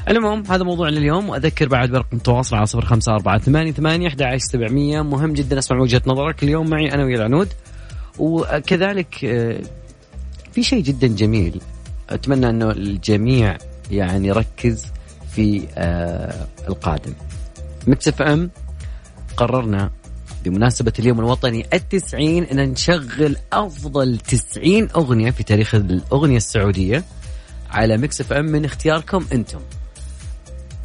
المهم 0.10 0.44
هذا 0.50 0.64
موضوعنا 0.64 0.98
اليوم 0.98 1.30
وأذكر 1.30 1.68
بعد 1.68 1.92
برقم 1.92 2.18
التواصل 2.18 2.56
على 2.56 2.66
صفر 2.66 2.86
خمسة 2.86 3.14
أربعة 3.14 3.40
ثمانية 3.40 3.72
ثمانية 3.72 4.08
أحد 4.08 4.38
سبعمية. 4.38 5.02
مهم 5.02 5.34
جدا 5.34 5.60
أسمع 5.60 5.80
وجهة 5.80 6.02
نظرك. 6.08 6.44
اليوم 6.44 6.70
معي 6.70 6.94
أنا 6.94 7.04
ويا 7.04 7.16
العنود. 7.18 7.48
وكذلك 8.20 9.26
آه، 9.26 9.62
في 10.52 10.64
شيء 10.64 10.84
جدا 10.84 11.08
جميل. 11.08 11.62
أتمنى 12.10 12.50
أنه 12.50 12.72
الجميع 12.72 13.58
يعني 13.92 14.28
يركز 14.28 14.86
في 15.32 15.64
آه، 15.78 16.48
القادم. 16.68 17.14
Mix 17.88 18.08
FM 18.08 18.52
قررنا 19.38 19.92
بمناسبة 20.46 20.94
اليوم 21.00 21.20
الوطني 21.20 21.66
التسعين 21.74 22.44
أن 22.44 22.70
نشغل 22.70 23.38
أفضل 23.54 24.18
تسعين 24.18 24.88
أغنية 24.96 25.32
في 25.32 25.44
تاريخ 25.44 25.76
الأغنية 25.76 26.38
السعودية 26.38 27.04
على 27.70 27.98
Mix 27.98 28.22
FM 28.22 28.46
من 28.46 28.66
اختياركم 28.66 29.26
أنتم. 29.34 29.60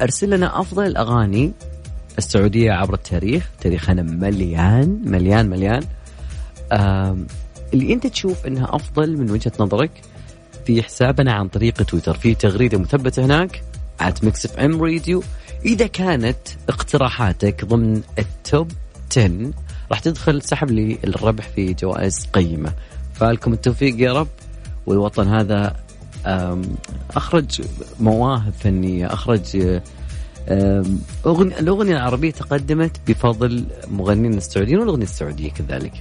أرسل 0.01 0.29
لنا 0.29 0.59
أفضل 0.59 0.85
الأغاني 0.85 1.53
السعودية 2.17 2.71
عبر 2.71 2.93
التاريخ. 2.93 3.49
تاريخنا 3.61 4.01
مليان 4.01 5.01
مليان 5.05 5.49
مليان. 5.49 5.83
اللي 7.73 7.93
أنت 7.93 8.07
تشوف 8.07 8.45
أنها 8.45 8.75
أفضل 8.75 9.17
من 9.17 9.31
وجهة 9.31 9.53
نظرك 9.59 9.91
في 10.65 10.83
حسابنا 10.83 11.33
عن 11.33 11.47
طريق 11.47 11.83
تويتر. 11.83 12.17
في 12.17 12.35
تغريدة 12.35 12.77
مثبتة 12.77 13.25
هناك 13.25 13.63
at 14.01 14.23
Mix 14.23 14.55
راديو 14.55 15.23
إذا 15.65 15.87
كانت 15.87 16.37
اقتراحاتك 16.69 17.65
ضمن 17.65 18.01
ال 18.19 18.32
top 18.32 18.71
10 19.11 19.51
راح 19.91 19.99
تدخل 19.99 20.41
سحب 20.41 20.71
لي 20.71 20.97
الربح 21.03 21.47
في 21.55 21.73
جوائز 21.73 22.27
قيمة 22.33 22.73
فالكم 23.13 23.53
التوفيق 23.53 24.01
يا 24.01 24.13
رب 24.13 24.27
والوطن 24.85 25.27
هذا 25.27 25.75
أخرج 27.15 27.61
مواهب 27.99 28.53
فنية 28.59 29.13
أخرج 29.13 29.79
أغنية 31.25 31.59
الأغنية 31.59 31.93
العربية 31.93 32.31
تقدمت 32.31 32.97
بفضل 33.07 33.65
مغنين 33.91 34.33
السعوديين 34.33 34.79
والأغنية 34.79 35.03
السعودية 35.03 35.51
كذلك 35.51 35.93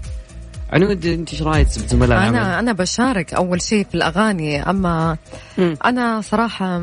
عنود 0.70 1.06
أنت 1.06 1.32
إيش 1.32 1.42
رأيك 1.42 1.68
زملاء 1.68 2.18
العمل؟ 2.18 2.36
أنا 2.36 2.58
أنا 2.58 2.72
بشارك 2.72 3.34
أول 3.34 3.62
شيء 3.62 3.86
في 3.90 3.94
الأغاني 3.94 4.70
أما 4.70 5.16
مم. 5.58 5.76
أنا 5.84 6.20
صراحة 6.20 6.82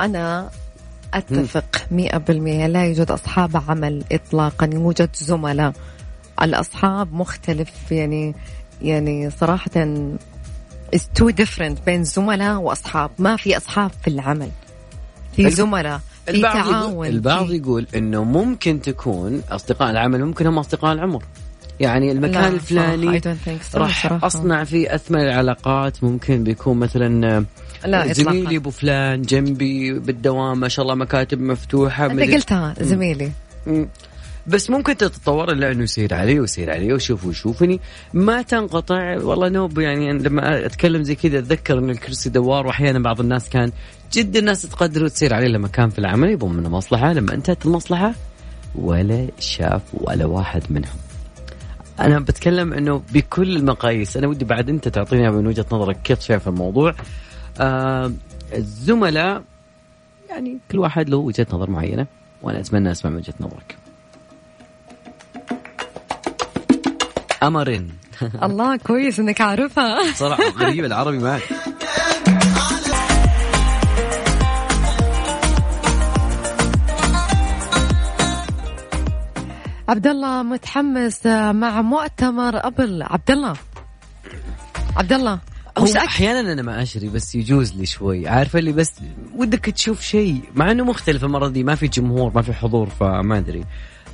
أنا 0.00 0.50
أتفق 1.14 1.86
مئة 1.90 2.18
بالمئة. 2.18 2.66
لا 2.66 2.84
يوجد 2.84 3.10
أصحاب 3.10 3.62
عمل 3.68 4.04
اطلاقا 4.12 4.70
يوجد 4.72 5.10
زملاء. 5.14 5.72
الأصحاب 6.42 7.12
مختلف 7.12 7.70
يعني 7.90 8.34
يعني 8.82 9.30
صراحة 9.30 9.70
is 10.96 11.00
too 11.20 11.32
different 11.32 11.84
بين 11.86 12.04
زملاء 12.04 12.56
وأصحاب. 12.56 13.10
ما 13.18 13.36
في 13.36 13.56
أصحاب 13.56 13.90
في 14.02 14.08
العمل. 14.08 14.50
في 15.36 15.50
زملاء 15.50 16.00
في 16.26 16.30
البعض 16.30 16.56
يقول 16.56 16.72
تعاون. 16.72 17.06
البعض 17.06 17.50
يقول 17.50 17.86
إنه 17.94 18.24
ممكن 18.24 18.80
تكون 18.80 19.42
أصدقاء 19.50 19.90
العمل 19.90 20.24
ممكن 20.24 20.46
هم 20.46 20.58
أصدقاء 20.58 20.92
العمر. 20.92 21.24
يعني 21.80 22.12
المكان 22.12 22.42
لا، 22.42 22.48
الفلاني 22.48 23.20
صراحة 23.20 23.58
so 23.72 23.76
راح 23.76 24.02
صراحة. 24.02 24.26
أصنع 24.26 24.64
فيه 24.64 24.94
اثمن 24.94 25.20
العلاقات. 25.20 26.04
ممكن 26.04 26.44
بيكون 26.44 26.76
مثلا 26.76 27.44
لا 27.84 28.12
زميلي 28.12 28.56
أبو 28.56 28.70
فلان 28.70 29.22
جنبي 29.22 29.92
بالدوام 29.98 30.60
ما 30.60 30.68
شاء 30.68 30.82
الله 30.82 30.94
مكاتب 30.94 31.40
مفتوحة 31.40 32.06
أنت 32.06 32.20
قلتها 32.20 32.74
زميلي. 32.80 33.30
مم. 33.66 33.88
بس 34.46 34.70
ممكن 34.70 34.96
تتطور 34.96 35.52
إلا 35.52 35.72
إنه 35.72 35.82
يصير 35.82 36.14
علي 36.14 36.40
ويصير 36.40 36.70
علي 36.70 36.92
وشوف 36.92 37.26
ويشوفني. 37.26 37.80
ما 38.14 38.42
تنقطع. 38.42 39.16
والله 39.22 39.48
نوب 39.48 39.78
يعني 39.78 40.12
لما 40.12 40.66
أتكلم 40.66 41.02
زي 41.02 41.14
كذا 41.14 41.38
أتذكر 41.38 41.78
إن 41.78 41.90
الكرسي 41.90 42.30
دوار 42.30 42.66
وأحيانا 42.66 42.98
بعض 42.98 43.20
الناس 43.20 43.48
كان 43.48 43.72
جدا 44.12 44.38
الناس 44.38 44.62
تقدر 44.62 45.04
وتصير 45.04 45.34
عليه 45.34 45.48
لما 45.48 45.68
كان 45.68 45.90
في 45.90 45.98
العمل 45.98 46.30
يبون 46.30 46.56
منه 46.56 46.68
مصلحة. 46.68 47.12
لما 47.12 47.34
انتهت 47.34 47.66
المصلحة 47.66 48.14
ولا 48.74 49.26
شاف 49.38 49.82
ولا 49.94 50.24
واحد 50.24 50.62
منهم. 50.70 50.96
أنا 52.00 52.20
بتكلم 52.20 52.72
إنه 52.72 53.02
بكل 53.12 53.56
المقاييس. 53.56 54.16
أنا 54.16 54.26
ودي 54.26 54.44
بعد 54.44 54.68
أنت 54.68 54.88
تعطيني 54.88 55.30
من 55.30 55.46
وجهة 55.46 55.66
نظرك 55.72 56.02
كيف 56.02 56.20
شايف 56.20 56.48
الموضوع. 56.48 56.94
آه 57.60 58.12
الزملاء 58.52 59.42
يعني 60.28 60.58
كل 60.70 60.78
واحد 60.78 61.08
له 61.08 61.16
وجهة 61.16 61.46
نظر 61.52 61.70
معينة 61.70 62.06
وأنا 62.42 62.60
أتمنى 62.60 62.90
أسمع 62.90 63.10
من 63.10 63.16
وجهة 63.16 63.34
نظرك. 63.40 63.76
أمرين 67.42 67.92
الله 68.42 68.76
كويس 68.76 69.20
إنك 69.20 69.40
عارفها. 69.40 70.12
صراحة 70.12 70.50
غريب 70.50 70.84
العربي 70.84 71.18
معك. 71.18 71.42
عبد 79.88 80.06
الله 80.06 80.42
متحمس 80.42 81.26
مع 81.26 81.82
مؤتمر 81.82 82.66
أبل. 82.66 83.02
عبد 83.02 83.30
الله. 83.30 83.54
عبد 84.96 85.12
الله. 85.12 85.38
هو 85.78 85.86
أحيانا 85.96 86.52
أنا 86.52 86.62
ما 86.62 86.82
أشري 86.82 87.08
بس 87.08 87.34
يجوز 87.34 87.74
لي 87.74 87.86
شوي. 87.86 88.28
عارفة 88.28 88.58
اللي 88.58 88.72
بس 88.72 88.92
ودك 89.36 89.64
تشوف 89.64 90.00
شيء 90.00 90.40
مع 90.54 90.70
إنه 90.70 90.84
مختلف 90.84 91.24
المرة 91.24 91.48
دي 91.48 91.64
ما 91.64 91.74
في 91.74 91.88
جمهور 91.88 92.32
ما 92.34 92.42
في 92.42 92.52
حضور 92.52 92.88
فما 92.90 93.38
أدري. 93.38 93.64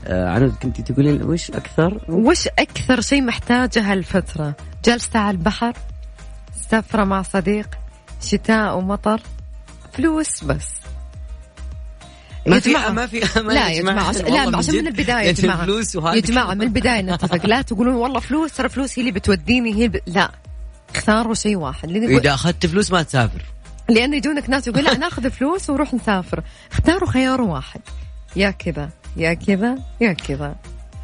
آه 0.07 0.29
عنود 0.29 0.55
كنت 0.63 0.81
تقولين 0.81 1.23
وش 1.23 1.51
أكثر؟ 1.51 2.01
وش 2.09 2.49
أكثر 2.59 3.01
شيء 3.01 3.23
محتاجه 3.23 3.93
هالفترة؟ 3.93 4.55
جلسة 4.85 5.19
على 5.19 5.31
البحر 5.31 5.73
سفرة 6.71 7.05
مع 7.05 7.23
صديق 7.23 7.69
شتاء 8.23 8.79
ومطر 8.79 9.21
فلوس 9.93 10.45
بس. 10.45 10.69
ما 12.47 12.61
في. 12.61 12.73
ما 12.73 13.07
في 13.07 13.21
لا 13.41 13.69
يا 13.71 13.83
جماعة 13.83 14.09
والله 14.09 14.31
لا 14.31 14.47
من 14.47 14.55
عشان 14.55 14.75
من 14.75 14.81
جد. 14.81 14.87
البداية 14.87 15.27
يا 15.27 15.35
وهذه 15.97 16.17
يا 16.17 16.21
جماعة 16.21 16.55
من 16.55 16.63
البداية 16.63 17.03
نتفق. 17.03 17.47
لا 17.47 17.63
تقولون 17.63 17.95
والله 17.95 18.21
فلوس 18.21 18.53
ترى 18.53 18.69
فلوس 18.69 18.99
هي 18.99 19.01
اللي 19.01 19.13
بتوديني 19.13 19.75
هي 19.75 19.89
ب... 19.89 20.01
لا. 20.07 20.31
اختاروا 20.95 21.35
شيء 21.35 21.57
واحد. 21.57 21.91
لأن 21.91 22.03
يقول... 22.03 22.21
إذا 22.21 22.35
أخذت 22.35 22.67
فلوس 22.67 22.93
ما 22.93 23.03
تسافر. 23.03 23.43
لأن 23.89 24.15
يجونك 24.15 24.51
ناس 24.51 24.67
يقول 24.67 24.85
لا 24.85 24.99
ناخذ 24.99 25.31
فلوس 25.31 25.71
ونروح 25.71 25.95
نسافر. 25.95 26.43
اختاروا 26.73 27.09
خيار 27.11 27.41
واحد. 27.41 27.81
يا 28.37 28.51
كذا 28.51 28.91
يا 29.17 29.35
كذا 29.35 29.79
يا 30.01 30.13
كذا. 30.13 30.55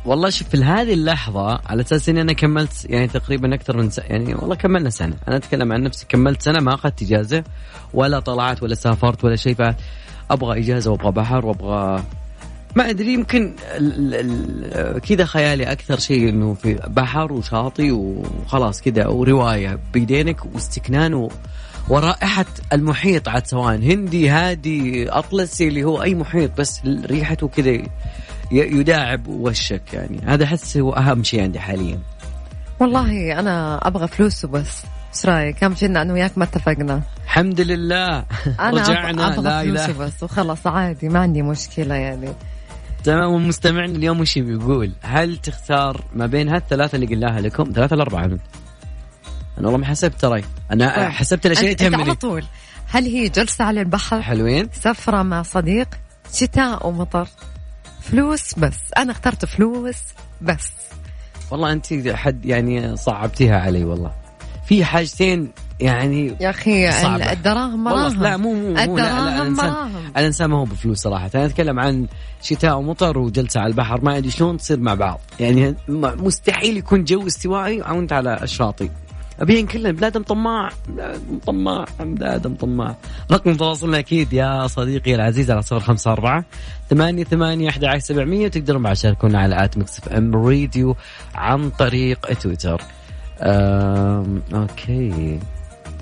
والله 0.05 0.31
شوف 0.31 0.49
في 0.49 0.65
هذه 0.65 0.95
اللحظة 0.95 1.61
على 1.67 1.83
أساس 1.83 2.09
إني 2.09 2.21
أنا 2.21 2.33
كملت 2.33 2.85
يعني 2.85 3.09
تقريبا 3.09 3.55
أكثر 3.55 3.77
من 3.77 3.91
سنة 3.91 4.07
يعني 4.07 4.35
والله 4.35 4.55
كملنا 4.55 4.91
سنة. 4.91 5.17
أنا 5.29 5.37
أتكلم 5.37 5.73
عن 5.73 5.83
نفسي 5.83 6.07
كملت 6.09 6.43
سنة 6.43 6.61
ما 6.61 6.75
أخذت 6.75 7.03
إجازة 7.03 7.45
ولا 7.95 8.21
طلعت 8.21 8.63
ولا 8.63 8.75
سافرت 8.75 9.25
ولا 9.25 9.37
شيء. 9.37 9.55
فأبغى 9.55 10.61
إجازة 10.61 10.91
وأبغى 10.91 11.13
بحر 11.13 11.47
وأبغى 11.47 12.03
ما 12.77 12.91
أدري 12.91 13.13
يمكن 13.13 13.55
كذا 15.09 15.25
خيالي 15.25 15.73
أكثر 15.73 15.99
شيء 15.99 16.29
إنه 16.29 16.55
في 16.55 16.75
بحر 16.89 17.33
وشاطئ 17.33 17.91
وخلاص 17.91 18.83
كذا 18.83 19.07
ورواية 19.07 19.79
بيدينك 19.93 20.55
واستكنان 20.55 21.29
ورائحة 21.89 22.45
المحيط 22.73 23.29
عاد 23.29 23.47
سواء 23.47 23.75
هندي 23.77 24.29
هادي 24.29 25.09
أطلسي 25.11 25.69
اللي 25.69 25.85
هو 25.85 26.03
أي 26.03 26.15
محيط 26.15 26.59
بس 26.59 26.81
ريحته 26.87 27.49
كذا 27.49 27.83
يداعب 28.53 29.29
وشك 29.29 29.83
يعني. 29.93 30.21
هذا 30.27 30.45
أحس 30.45 30.77
هو 30.77 30.93
أهم 30.93 31.23
شيء 31.23 31.43
عندي 31.43 31.61
حاليا. 31.61 31.99
والله 32.81 33.39
أنا 33.39 33.87
أبغى 33.87 34.09
فلوس 34.09 34.45
وبس. 34.45 34.83
إيش 35.15 35.27
رأيك؟ 35.27 35.65
اهم 35.65 35.75
شيء 35.75 35.89
أنا 35.89 36.13
وياك 36.13 36.39
ما 36.39 36.45
اتفقنا. 36.45 37.03
الحمد 37.25 37.61
لله. 37.61 38.21
أب- 38.23 38.61
رجعنا. 38.61 39.29
أبغى 39.39 39.43
لا 39.43 39.63
فلوس 39.63 39.81
إله. 39.81 40.01
وبس. 40.05 40.23
وخلاص 40.23 40.67
عادي 40.67 41.09
ما 41.09 41.19
عندي 41.19 41.43
مشكلة 41.43 41.95
يعني. 41.95 42.29
تمام 43.05 43.33
ومستمعنا 43.33 43.97
اليوم 43.97 44.21
وش 44.21 44.39
بيقول؟ 44.39 44.93
هل 45.03 45.37
تختار 45.37 46.05
ما 46.15 46.27
بين 46.27 46.49
هالثلاثة 46.49 46.97
اللي 46.97 47.07
قلناها 47.07 47.41
لكم 47.41 47.73
ثلاثة 47.75 47.95
ولا 47.95 48.03
أربعة؟ 48.03 48.21
عنود 48.21 48.41
أنا 49.59 49.67
والله 49.67 49.79
ما 49.79 49.87
حسبت 49.87 50.21
ترى. 50.21 50.45
أنا 50.73 50.97
طيب. 50.97 51.09
حسبت 51.11 51.47
الأشياء 51.47 51.71
أنت 51.71 51.83
على 51.83 51.91
تهمني. 51.91 52.15
طول. 52.15 52.45
هل 52.87 53.05
هي 53.05 53.29
جلسة 53.29 53.65
على 53.65 53.81
البحر؟ 53.81 54.23
حلوين. 54.23 54.69
سفرة 54.73 55.23
مع 55.23 55.43
صديق؟ 55.43 55.89
شتاء 56.33 56.87
ومطر؟ 56.87 57.29
فلوس 58.01 58.55
بس. 58.59 58.79
أنا 58.97 59.13
اخترت 59.13 59.45
فلوس 59.45 59.97
بس. 60.43 60.71
والله 61.51 61.73
أنت 61.73 62.09
حد 62.09 62.45
يعني 62.45 62.97
صعبتيها 62.97 63.61
علي 63.61 63.85
والله. 63.85 64.13
في 64.67 64.85
حاجتين 64.85 65.53
يعني 65.81 66.37
يا 66.41 66.51
أخي 66.51 66.93
صعبة. 66.93 67.33
الدراهم 67.33 67.85
مراهم. 67.85 68.23
لا 68.23 68.37
مو 68.37 68.55
مو 68.55 68.69
مو 68.69 68.97
لا, 68.97 69.03
لا 69.03 69.43
الدراهم 69.43 69.43
الانسان 69.43 69.71
مراهم. 69.71 70.13
الإنسان 70.17 70.51
ما 70.51 70.59
هو 70.59 70.65
بفلوس 70.65 70.99
صراحة. 70.99 71.31
أنا 71.35 71.47
أتكلم 71.47 71.81
عن 71.81 72.07
شتاء 72.43 72.79
ومطر 72.79 73.19
وجلسة 73.19 73.61
على 73.61 73.71
البحر 73.71 74.01
ما 74.01 74.17
أدري 74.17 74.31
شلون 74.31 74.57
تصير 74.57 74.81
مع 74.81 74.95
بعض. 74.95 75.21
يعني 75.41 75.75
مستحيل 75.89 76.77
يكون 76.77 77.05
جو 77.05 77.27
استوائي 77.27 77.81
وانت 77.81 78.13
على 78.13 78.39
الشاطئ 78.43 78.89
ابين 79.41 79.67
كلنا 79.67 79.91
بني 79.91 80.07
آدم 80.07 80.23
طماع 80.23 80.69
بني 80.89 81.15
آدم 81.15 81.39
طماع 81.47 81.85
بني 82.01 82.35
آدم 82.35 82.55
طماع 82.55 82.97
رقم 83.33 83.55
تواصلنا 83.55 83.99
أكيد 83.99 84.33
يا 84.33 84.67
صديقي 84.67 85.15
العزيز 85.15 85.51
على 85.51 85.63
صفر 85.63 85.81
خمسة 85.81 86.13
أربعة 86.13 86.45
ثمانية 86.91 87.25
ثمانية 87.25 87.69
أحد 87.69 87.85
عشر 87.85 87.99
سبعمية. 87.99 88.47
وتقدرون 88.47 88.83
بعد 88.83 88.95
تشاركونا 88.95 89.41
على 89.41 89.65
at 89.65 89.79
Mix 89.79 89.99
FM 89.99 90.37
راديو 90.37 90.97
عن 91.35 91.71
طريق 91.71 92.33
تويتر. 92.33 92.83
أم... 93.41 94.43
okay. 94.55 95.39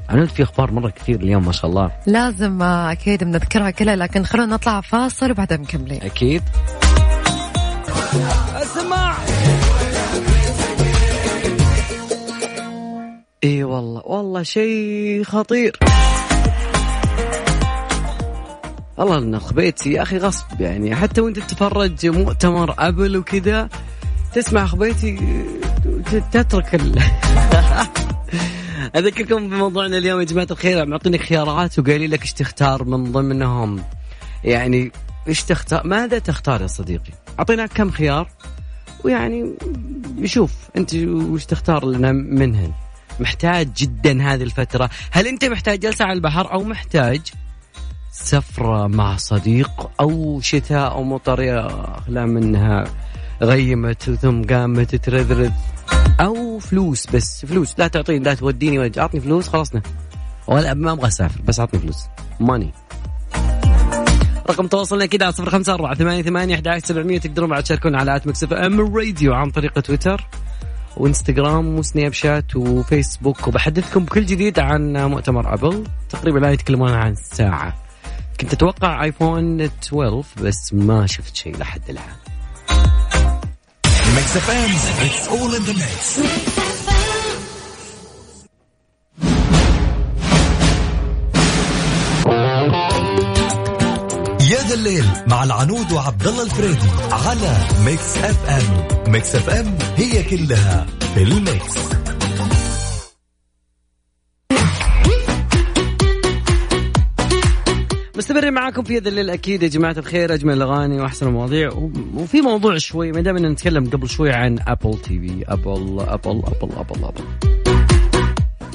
عنود 0.09 0.29
في 0.29 0.43
أخبار 0.43 0.73
مرة 0.73 0.91
كثير 0.91 1.21
اليوم 1.21 1.47
ما 1.47 1.53
شاء 1.53 1.71
الله. 1.71 1.91
لازم 2.07 2.63
آه، 2.63 2.93
أكيد 2.93 3.25
بنذكرها 3.25 3.71
كلها 3.71 3.97
لكن 3.97 4.25
خلونا 4.25 4.55
نطلع 4.55 4.81
فاصل 4.81 5.31
وبعدها 5.31 5.59
مكملين. 5.59 6.03
أكيد. 6.03 6.43
اسمع 8.55 9.17
إي 13.45 13.65
والله 13.65 14.03
والله 14.05 14.43
شيء 14.43 15.25
خطير. 15.25 15.79
والله 18.97 19.19
ان 19.19 19.39
خبيتي 19.39 19.93
يا 19.93 20.03
أخي 20.03 20.19
غصب 20.19 20.61
يعني. 20.61 20.95
حتى 20.95 21.21
وأنت 21.21 21.39
تتفرج 21.39 22.07
مؤتمر 22.07 22.75
أبل 22.79 23.17
وكذا 23.17 23.69
تسمع 24.33 24.67
خبيتي 24.67 25.19
تترك 26.33 26.75
ال... 26.75 27.03
أذكركم 28.97 29.49
بموضوعنا 29.49 29.99
اليوم 29.99 30.21
يا 30.21 30.25
جماعة 30.25 30.47
الخير. 30.51 30.87
معطينك 30.87 31.21
خيارات 31.21 31.79
وقايلين 31.79 32.11
لك 32.11 32.23
إيش 32.23 32.33
تختار 32.33 32.85
من 32.85 33.13
ضمنهم. 33.13 33.83
يعني 34.45 34.93
إيش 35.29 35.43
تختار؟ 35.43 35.87
ماذا 35.87 36.19
تختار 36.19 36.63
يا 36.63 36.67
صديقي؟ 36.67 37.13
اعطيناك 37.39 37.73
كم 37.73 37.91
خيار 37.91 38.29
ويعني 39.05 39.55
شوف 40.25 40.53
أنت 40.77 40.95
وش 40.95 41.45
تختار 41.45 41.87
لنا 41.87 42.13
منهن. 42.13 42.73
محتاج 43.21 43.69
جدا 43.77 44.23
هذه 44.23 44.43
الفترة. 44.43 44.91
هل 45.11 45.27
أنت 45.27 45.45
محتاج 45.45 45.81
جلسة 45.81 46.05
على 46.05 46.13
البحر 46.13 46.53
أو 46.53 46.63
محتاج 46.63 47.21
سفرة 48.13 48.87
مع 48.87 49.17
صديق 49.17 49.91
أو 50.01 50.41
شتاء 50.41 50.91
أو 50.91 51.05
مطر؟ 51.05 51.43
يا 51.43 51.67
اخلا 51.99 52.27
منها. 52.27 52.85
غيمت 53.43 54.11
ثم 54.11 54.43
قامت 54.43 54.95
ترذرذ. 54.95 55.51
أو 56.21 56.59
فلوس 56.59 57.07
بس 57.07 57.47
فلوس. 57.47 57.75
لا 57.79 57.89
تعطيني 57.89 58.25
لا 58.25 58.35
توديني 58.35 58.79
ولا 58.79 58.91
اعطني 58.99 59.21
فلوس 59.21 59.49
خلصنا 59.49 59.83
ولا 60.47 60.75
ما 60.75 60.93
أبغى 60.93 61.09
أسافر 61.09 61.41
بس 61.43 61.61
اعطني 61.61 61.81
فلوس. 61.81 62.05
ماني 62.41 62.73
رقم 64.51 64.67
تواصلنا 64.67 65.05
أكيد 65.05 65.23
على 65.23 65.33
صفر 65.33 65.51
خمسة 65.51 65.75
أربعة 65.75 65.95
ثمانية 65.95 66.23
ثمانية 66.23 66.55
أحد 66.55 66.87
سبعمية. 66.87 67.19
تقدرون 67.19 67.51
بعد 67.51 67.63
تشاركون 67.63 67.95
على 67.95 68.17
at 68.17 68.27
Mix 68.27 68.53
FM 68.53 68.81
الراديو 68.81 69.35
عن 69.35 69.51
طريق 69.51 69.81
تويتر 69.81 70.29
وإنستغرام 70.97 71.79
وسناب 71.79 72.13
شات 72.13 72.57
وفيسبوك. 72.57 73.49
وبحدثكم 73.49 74.05
بكل 74.05 74.27
جديد 74.27 74.59
عن 74.59 74.97
مؤتمر 74.97 75.55
Apple. 75.55 75.85
تقريبا 76.09 76.39
لا 76.39 76.51
يتكلمون 76.51 76.93
عن 76.93 77.15
ساعة. 77.15 77.77
كنت 78.41 78.53
أتوقع 78.53 79.05
iPhone 79.05 79.61
12 79.61 80.25
بس 80.43 80.75
ما 80.75 81.07
شفت 81.07 81.37
شيء 81.37 81.57
لحد 81.57 81.91
الآن. 81.91 82.26
Mix 84.15 84.37
FM 84.37 84.71
it's 85.07 85.29
all 85.29 85.55
in 85.55 85.63
the 85.63 85.73
mix 85.73 86.19
يا 94.51 94.63
ذا 94.69 94.75
الليل 94.75 95.05
مع 95.27 95.45
العنود 95.45 95.93
وعبد 95.93 96.27
الله 96.27 96.43
الفريدي 96.43 96.89
على 97.13 97.57
Mix 97.85 98.17
FM 98.17 98.89
Mix 99.13 99.35
FM 99.35 99.79
هي 99.97 100.23
كلها 100.23 100.87
في 101.15 101.23
ال 101.23 101.33
mix. 101.33 101.75
مستمرين 108.17 108.53
معاكم 108.53 108.83
في 108.83 108.97
هذا 108.97 109.09
الليل 109.09 109.31
أكيد 109.31 109.63
يا 109.63 109.69
جماعة 109.69 109.95
الخير 109.99 110.35
أجمل 110.35 110.53
الأغاني 110.53 111.01
وأحسن 111.01 111.27
المواضيع 111.27 111.73
وفي 112.15 112.41
موضوع 112.41 112.79
شوي 112.79 113.13
ما 113.13 113.21
دام 113.21 113.39
نتكلم 113.39 113.91
قبل 113.91 114.09
شوي 114.09 114.33
عن 114.33 114.59
Apple 114.67 114.99
TV 114.99 115.45
Apple 115.49 116.01
Apple 116.01 116.43
Apple 116.47 116.73
Apple 116.77 117.05
Apple. 117.05 117.23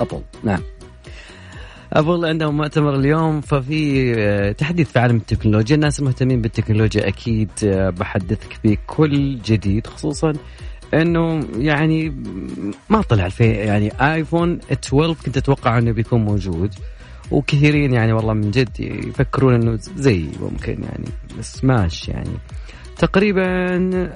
Apple 0.02 0.22
نعم. 0.44 0.60
Apple 1.94 2.26
عندهم 2.26 2.58
مؤتمر 2.58 2.96
اليوم 2.96 3.42
ففي 3.42 4.14
آه، 4.18 4.52
تحديث 4.52 4.92
في 4.92 5.00
عالم 5.00 5.16
التكنولوجيا 5.16 5.76
الناس 5.76 6.00
المهتمين 6.00 6.42
بالتكنولوجيا 6.42 7.08
أكيد 7.08 7.52
آه، 7.64 7.90
بحدثك 7.90 8.60
بكل 8.64 9.38
جديد 9.46 9.88
خصوصا 9.88 10.34
إنه 10.94 11.48
يعني 11.58 12.24
ما 12.90 13.02
طلع 13.02 13.30
في 13.30 13.52
يعني 13.52 13.92
iPhone 14.02 14.60
12 14.72 15.16
كنت 15.26 15.38
أتوقع 15.38 15.78
إنه 15.78 15.92
بيكون 15.92 16.26
موجود. 16.26 16.74
وكثيرين 17.32 17.94
يعني 17.94 18.14
والله 18.14 18.34
من 18.34 18.52
جد 18.52 18.80
يفكرون 18.80 19.54
إنه 19.54 19.80
زي 19.96 20.26
ممكن 20.42 20.84
يعني 20.84 21.10
بس 21.40 21.64
ماش 21.64 22.10
يعني. 22.10 22.38
تقريبا 22.98 23.46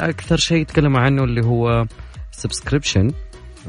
أكثر 0.10 0.38
شيء 0.38 0.58
يتكلموا 0.58 0.99
عنه 0.99 1.23
اللي 1.23 1.45
هو 1.45 1.86
subscription 2.31 3.11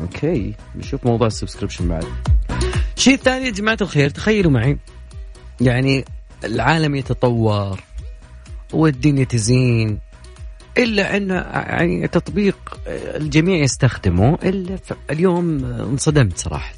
okay 0.01 0.55
نشوف 0.77 1.07
موضوع 1.07 1.27
ال 1.27 1.32
subscription 1.32 1.89
بعد. 1.89 2.05
شيء 2.97 3.17
ثاني 3.17 3.45
يا 3.45 3.51
جماعة 3.51 3.79
الخير 3.81 4.11
تخيلوا 4.11 4.51
معي 4.51 4.79
يعني 5.61 6.05
العالم 6.45 6.95
يتطور 6.95 7.81
والدنيا 8.73 9.25
تزين 9.25 9.99
إلا 10.79 11.17
أن 11.17 11.31
يعني 11.55 12.09
تطبيق 12.09 12.81
الجميع 12.89 13.57
يستخدمه 13.57 14.35
إلا 14.35 14.79
اليوم 15.11 15.65
انصدمت 15.65 16.39
صراحة. 16.39 16.75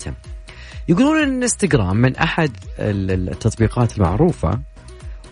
يقولون 0.89 1.23
إن 1.23 1.43
إنستغرام 1.43 1.97
من 1.97 2.17
أحد 2.17 2.51
ال- 2.79 3.29
التطبيقات 3.31 3.97
المعروفة 3.99 4.61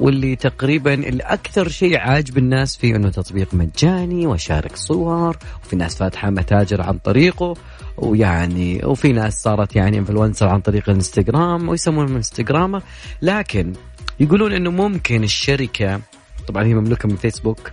واللي 0.01 0.37
تقريبا 0.37 0.95
الأكثر 0.95 1.69
شيء 1.69 1.99
عاجب 1.99 2.39
الناس 2.39 2.77
فيه 2.77 2.97
إنه 2.97 3.11
تطبيق 3.11 3.55
مجاني 3.55 4.27
وشارك 4.27 4.77
صور 4.77 5.37
وفي 5.65 5.77
ناس 5.77 5.97
فاتحة 5.97 6.31
متاجر 6.31 6.83
عن 6.83 6.99
طريقه 6.99 7.55
ويعني 7.97 8.85
وفي 8.85 9.13
ناس 9.13 9.43
صارت 9.43 9.77
يعني 9.77 9.99
انفلونسر 9.99 10.49
عن 10.49 10.61
طريق 10.61 10.89
الانستغرام 10.89 11.69
ويسمون 11.69 12.15
إنستغرامر. 12.17 12.83
لكن 13.23 13.73
يقولون 14.21 14.53
إنه 14.53 14.71
ممكن 14.71 15.25
الشركة 15.25 16.01
طبعا 16.49 16.65
هي 16.65 16.75
مملوكه 16.75 17.09
من 17.09 17.17
فيسبوك 17.17 17.71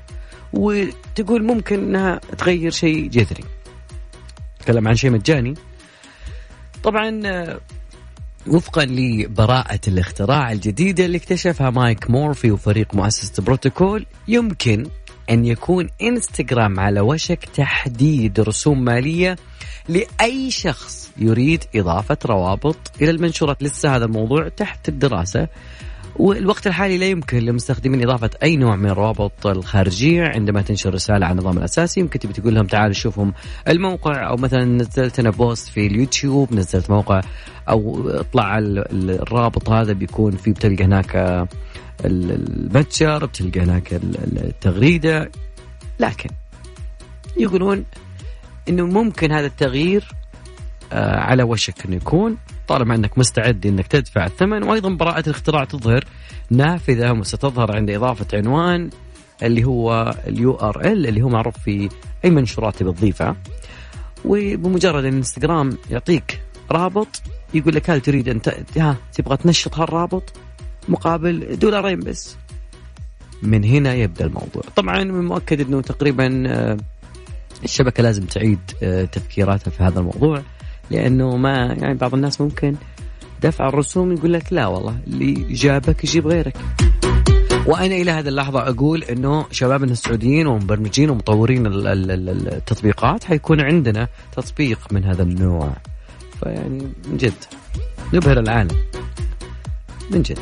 وتقول 0.53 1.43
ممكن 1.43 1.79
إنها 1.79 2.19
تغير 2.37 2.71
شيء 2.71 3.09
جذري. 3.09 3.43
تكلم 4.59 4.87
عن 4.87 4.95
شيء 4.95 5.11
مجاني. 5.11 5.53
طبعا 6.83 7.21
وفقا 8.47 8.85
لبراءة 8.85 9.79
الاختراع 9.87 10.51
الجديدة 10.51 11.05
اللي 11.05 11.17
اكتشفها 11.17 11.69
مايك 11.69 12.09
مورفي 12.09 12.51
وفريق 12.51 12.95
مؤسسة 12.95 13.43
بروتوكول 13.43 14.05
يمكن 14.27 14.85
أن 15.29 15.45
يكون 15.45 15.89
إنستغرام 16.01 16.79
على 16.79 16.99
وشك 16.99 17.45
تحديد 17.55 18.39
رسوم 18.39 18.83
مالية 18.83 19.35
لأي 19.89 20.51
شخص 20.51 21.11
يريد 21.17 21.63
إضافة 21.75 22.17
روابط. 22.25 22.77
إلى 23.01 23.11
المنشورات 23.11 23.63
لسه 23.63 23.95
هذا 23.95 24.05
الموضوع 24.05 24.49
تحت 24.49 24.89
الدراسة. 24.89 25.47
والوقت 26.15 26.67
الحالي 26.67 26.97
لا 26.97 27.05
يمكن 27.05 27.37
للمستخدمين 27.37 28.03
إضافة 28.03 28.29
أي 28.43 28.55
نوع 28.57 28.75
من 28.75 28.89
الروابط 28.89 29.47
الخارجية. 29.47 30.23
عندما 30.23 30.61
تنشر 30.61 30.93
رسالة 30.93 31.25
عن 31.25 31.31
النظام 31.31 31.57
الأساسي 31.57 31.99
يمكن 31.99 32.19
تبي 32.19 32.33
تقول 32.33 32.55
لهم 32.55 32.67
تعالوا 32.67 32.93
شوفهم 32.93 33.33
الموقع 33.67 34.29
أو 34.29 34.35
مثلا 34.35 34.65
نزلت 34.65 35.19
أنا 35.19 35.29
بوست 35.29 35.67
في 35.69 35.87
اليوتيوب 35.87 36.53
نزلت 36.53 36.89
موقع 36.89 37.21
أو 37.69 38.09
اطلع 38.09 38.57
ال- 38.57 38.79
ال- 38.91 39.21
الرابط 39.21 39.69
هذا 39.69 39.93
بيكون 39.93 40.31
فيه 40.31 40.51
بتلقى 40.51 40.83
هناك 40.83 41.15
ال- 41.15 41.47
المتجر 42.05 43.25
بتلقى 43.25 43.59
هناك 43.59 43.93
ال- 43.93 44.17
ال- 44.23 44.45
التغريدة. 44.47 45.31
لكن 45.99 46.29
يقولون 47.37 47.85
إنه 48.69 48.85
ممكن 48.85 49.31
هذا 49.31 49.45
التغيير 49.45 50.07
آه، 50.93 51.19
على 51.19 51.43
وشك 51.43 51.85
إنه 51.85 51.95
يكون 51.95 52.37
طالما 52.67 52.95
أنك 52.95 53.17
مستعد 53.17 53.65
أنك 53.65 53.87
تدفع 53.87 54.25
الثمن 54.25 54.63
وأيضا 54.63 54.89
براءة 54.89 55.23
الاختراع 55.29 55.63
تظهر 55.63 56.03
نافذة 56.49 57.11
وستظهر 57.11 57.75
عند 57.75 57.89
إضافة 57.89 58.27
عنوان 58.33 58.89
اللي 59.43 59.63
هو 59.63 60.15
ال 60.27 60.53
URL 60.53 61.07
اللي 61.07 61.21
هو 61.21 61.29
معروف 61.29 61.57
في 61.57 61.89
أي 62.25 62.29
منشورات 62.29 62.75
تبي 62.75 62.91
تضيفها 62.91 63.35
وبمجرد 64.25 65.05
أن 65.05 65.13
إنستغرام 65.13 65.77
يعطيك 65.89 66.41
رابط 66.71 67.21
يقول 67.53 67.75
لك 67.75 67.89
هل 67.89 68.01
تريد 68.01 68.29
أن 68.29 68.41
ها 68.77 68.97
تبغى 69.13 69.37
تنشط 69.37 69.79
هالرابط؟ 69.79 70.33
مقابل 70.89 71.59
دولارين 71.59 71.99
بس. 71.99 72.37
من 73.43 73.63
هنا 73.63 73.93
يبدأ 73.93 74.25
الموضوع. 74.25 74.63
طبعا 74.75 75.03
من 75.03 75.19
المؤكد 75.19 75.61
إنه 75.61 75.81
تقريبا 75.81 76.43
آه، 76.47 76.77
الشبكة 77.63 78.03
لازم 78.03 78.25
تعيد 78.25 78.59
آه، 78.83 79.05
تفكيراتها 79.05 79.71
في 79.71 79.83
هذا 79.83 79.99
الموضوع. 79.99 80.43
لأنه 80.91 81.37
ما 81.37 81.75
يعني 81.79 81.93
بعض 81.93 82.13
الناس 82.13 82.41
ممكن 82.41 82.75
دفع 83.43 83.67
الرسوم 83.69 84.11
يقول 84.11 84.33
لك 84.33 84.53
لا 84.53 84.67
والله 84.67 84.97
اللي 85.07 85.33
جابك 85.53 86.03
يجيب 86.03 86.27
غيرك. 86.27 86.57
وأنا 87.65 87.95
إلى 87.95 88.11
هذه 88.11 88.27
اللحظة 88.27 88.69
أقول 88.69 89.03
إنه 89.03 89.45
شبابنا 89.51 89.91
السعوديين 89.91 90.47
ومبرمجين 90.47 91.09
ومطورين 91.09 91.65
ال- 91.67 91.87
ال- 91.87 92.11
ال- 92.11 92.53
التطبيقات 92.53 93.23
حيكون 93.23 93.61
عندنا 93.61 94.07
تطبيق 94.35 94.79
من 94.91 95.03
هذا 95.03 95.23
النوع. 95.23 95.73
فيعني 96.43 96.87
من 97.07 97.17
جد 97.17 97.33
نبهر 98.13 98.39
العالم. 98.39 98.77
من 100.11 100.21
جد. 100.21 100.39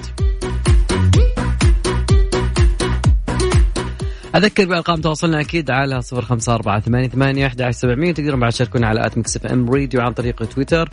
أذكر 4.35 4.65
بأرقام 4.65 5.01
تواصلنا 5.01 5.41
أكيد 5.41 5.71
على 5.71 6.01
صفر 6.01 6.21
خمسة 6.21 6.53
أربعة 6.53 6.79
ثمانية 6.79 7.07
ثمانية 7.07 7.47
أحد 7.47 7.61
عشر 7.61 7.79
سبعمية 7.79 8.13
تقدرون 8.13 8.39
بعد 8.39 8.51
تشاركونا 8.51 8.87
على 8.87 9.05
at 9.05 9.17
Mix 9.17 9.45
FM 9.45 9.69
راديو 9.69 10.01
عن 10.01 10.13
طريق 10.13 10.45
تويتر. 10.45 10.89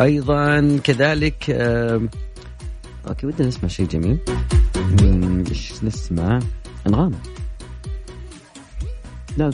أيضا 0.00 0.78
كذلك 0.84 1.50
آم، 1.50 2.08
okay 3.08 3.26
ودنا 3.26 3.48
نسمع 3.48 3.68
شيء 3.68 3.86
جميل. 3.86 4.18
إيش 5.48 5.84
نسمع؟ 5.84 6.40
أنغام. 6.86 7.12
لا 9.36 9.50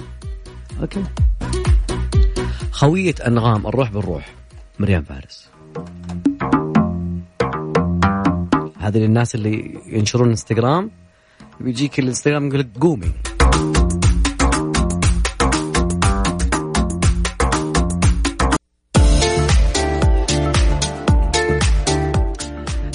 okay. 0.80 1.04
خوية 2.70 3.14
أنغام 3.26 3.66
الروح 3.66 3.90
بالروح 3.90 4.34
مريم 4.78 5.02
فارس. 5.02 5.48
هذه 8.78 8.98
للناس 8.98 9.34
اللي 9.34 9.80
ينشرون 9.86 10.28
إنستغرام. 10.28 10.90
بيجيك 11.60 11.98
الانستغرام 11.98 12.46
يقول 12.48 12.60
لك 12.60 12.68
قومي. 12.80 13.06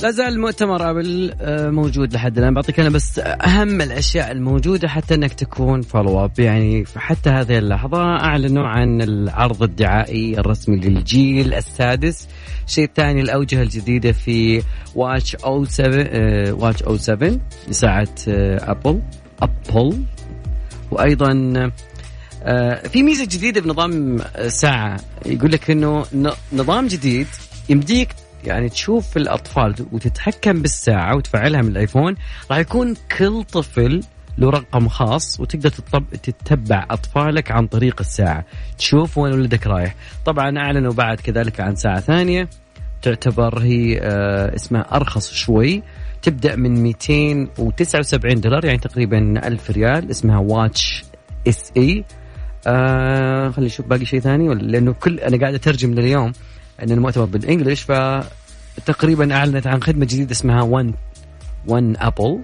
لا 0.02 0.12
زال 0.12 0.40
مؤتمر 0.40 0.90
Apple 0.90 1.34
آه، 1.42 1.70
موجود 1.70 2.14
لحد 2.14 2.38
الآن. 2.38 2.54
بعطيك 2.54 2.80
أنا 2.80 2.90
بس 2.90 3.20
أهم 3.20 3.82
الأشياء 3.82 4.32
الموجودة 4.32 4.88
حتى 4.88 5.16
أنك 5.16 5.34
تكون 5.34 5.82
follow 5.82 6.26
up 6.26 6.40
يعني 6.40 6.84
حتى 6.96 7.30
هذه 7.30 7.58
اللحظة 7.58 8.02
أعلنوا 8.02 8.68
عن 8.68 9.02
العرض 9.02 9.64
الدعائي 9.64 10.40
الرسمي 10.40 10.76
للجيل 10.76 11.54
السادس. 11.54 12.28
الشيء 12.68 12.84
الثاني 12.84 13.22
الأوجه 13.22 13.62
الجديدة 13.62 14.12
في 14.12 14.64
watchOS 14.96 15.66
7 15.66 16.06
آه، 16.08 16.54
watchOS 16.54 16.98
7 16.98 17.40
لساعة 17.68 18.16
آه، 18.28 18.72
Apple 18.72 19.02
Apple 19.42 20.04
وأيضا 20.92 21.54
آه، 22.44 22.88
في 22.88 23.04
ميزة 23.04 23.26
جديدة 23.26 23.62
بنظام 23.62 24.22
الساعة 24.38 25.00
يقول 25.26 25.52
لك 25.52 25.72
إنه 25.72 26.06
نظام 26.54 26.88
جديد 26.88 27.28
يمديك 27.70 28.10
يعني 28.44 28.70
تشوف 28.70 29.18
الأطفال 29.18 29.76
وتتحكم 29.92 30.62
بالساعة 30.62 31.16
وتفعلها 31.16 31.62
من 31.62 31.68
الآيفون 31.68 32.16
راح 32.52 32.60
يكون 32.60 32.96
كل 33.18 33.44
طفل 33.44 34.02
له 34.38 34.50
رقم 34.50 34.88
خاص 34.88 35.40
وتقدر. 35.40 35.70
تتبع 36.24 36.86
أطفالك 36.92 37.52
عن 37.52 37.68
طريق 37.68 37.96
الساعة. 38.00 38.46
تشوف 38.78 39.18
وين 39.18 39.34
ولدك 39.34 39.68
رايح. 39.68 39.96
طبعا 40.26 40.58
اعلنوا 40.58 40.94
بعد 40.94 41.20
كذلك 41.20 41.60
عن 41.60 41.76
ساعة 41.76 42.00
ثانية. 42.00 42.50
تعتبر 43.02 43.60
هي 43.60 44.00
آه 44.02 44.56
اسمها 44.56 44.96
أرخص 44.96 45.34
شوي. 45.34 45.84
تبدأ 46.22 46.56
من 46.56 46.84
279 46.84 48.42
دولار 48.42 48.66
يعني 48.66 48.78
تقريبا 48.78 49.48
1000 49.48 49.72
ريال 49.72 50.10
اسمها 50.10 50.38
واتش 50.38 51.04
اس 51.48 51.72
اي 51.78 52.06
آه 52.68 53.50
خلي 53.50 53.66
نشوف 53.66 53.86
باقي 53.88 54.06
شيء 54.06 54.20
ثاني 54.20 54.50
ولا 54.50 54.62
لأنه 54.62 54.94
كل 54.94 55.20
أنا 55.20 55.38
قاعد 55.38 55.54
أترجم 55.54 55.94
لليوم. 55.94 56.32
أن 56.84 56.92
المؤتمر 56.92 57.26
بالانجلش 57.26 57.82
فتقريبا 57.84 59.36
أعلنت 59.36 59.68
عن 59.68 59.84
خدمة 59.84 60.06
جديدة 60.06 60.32
اسمها 60.32 60.62
1 60.62 60.94
1 61.68 61.96
ابل 62.00 62.42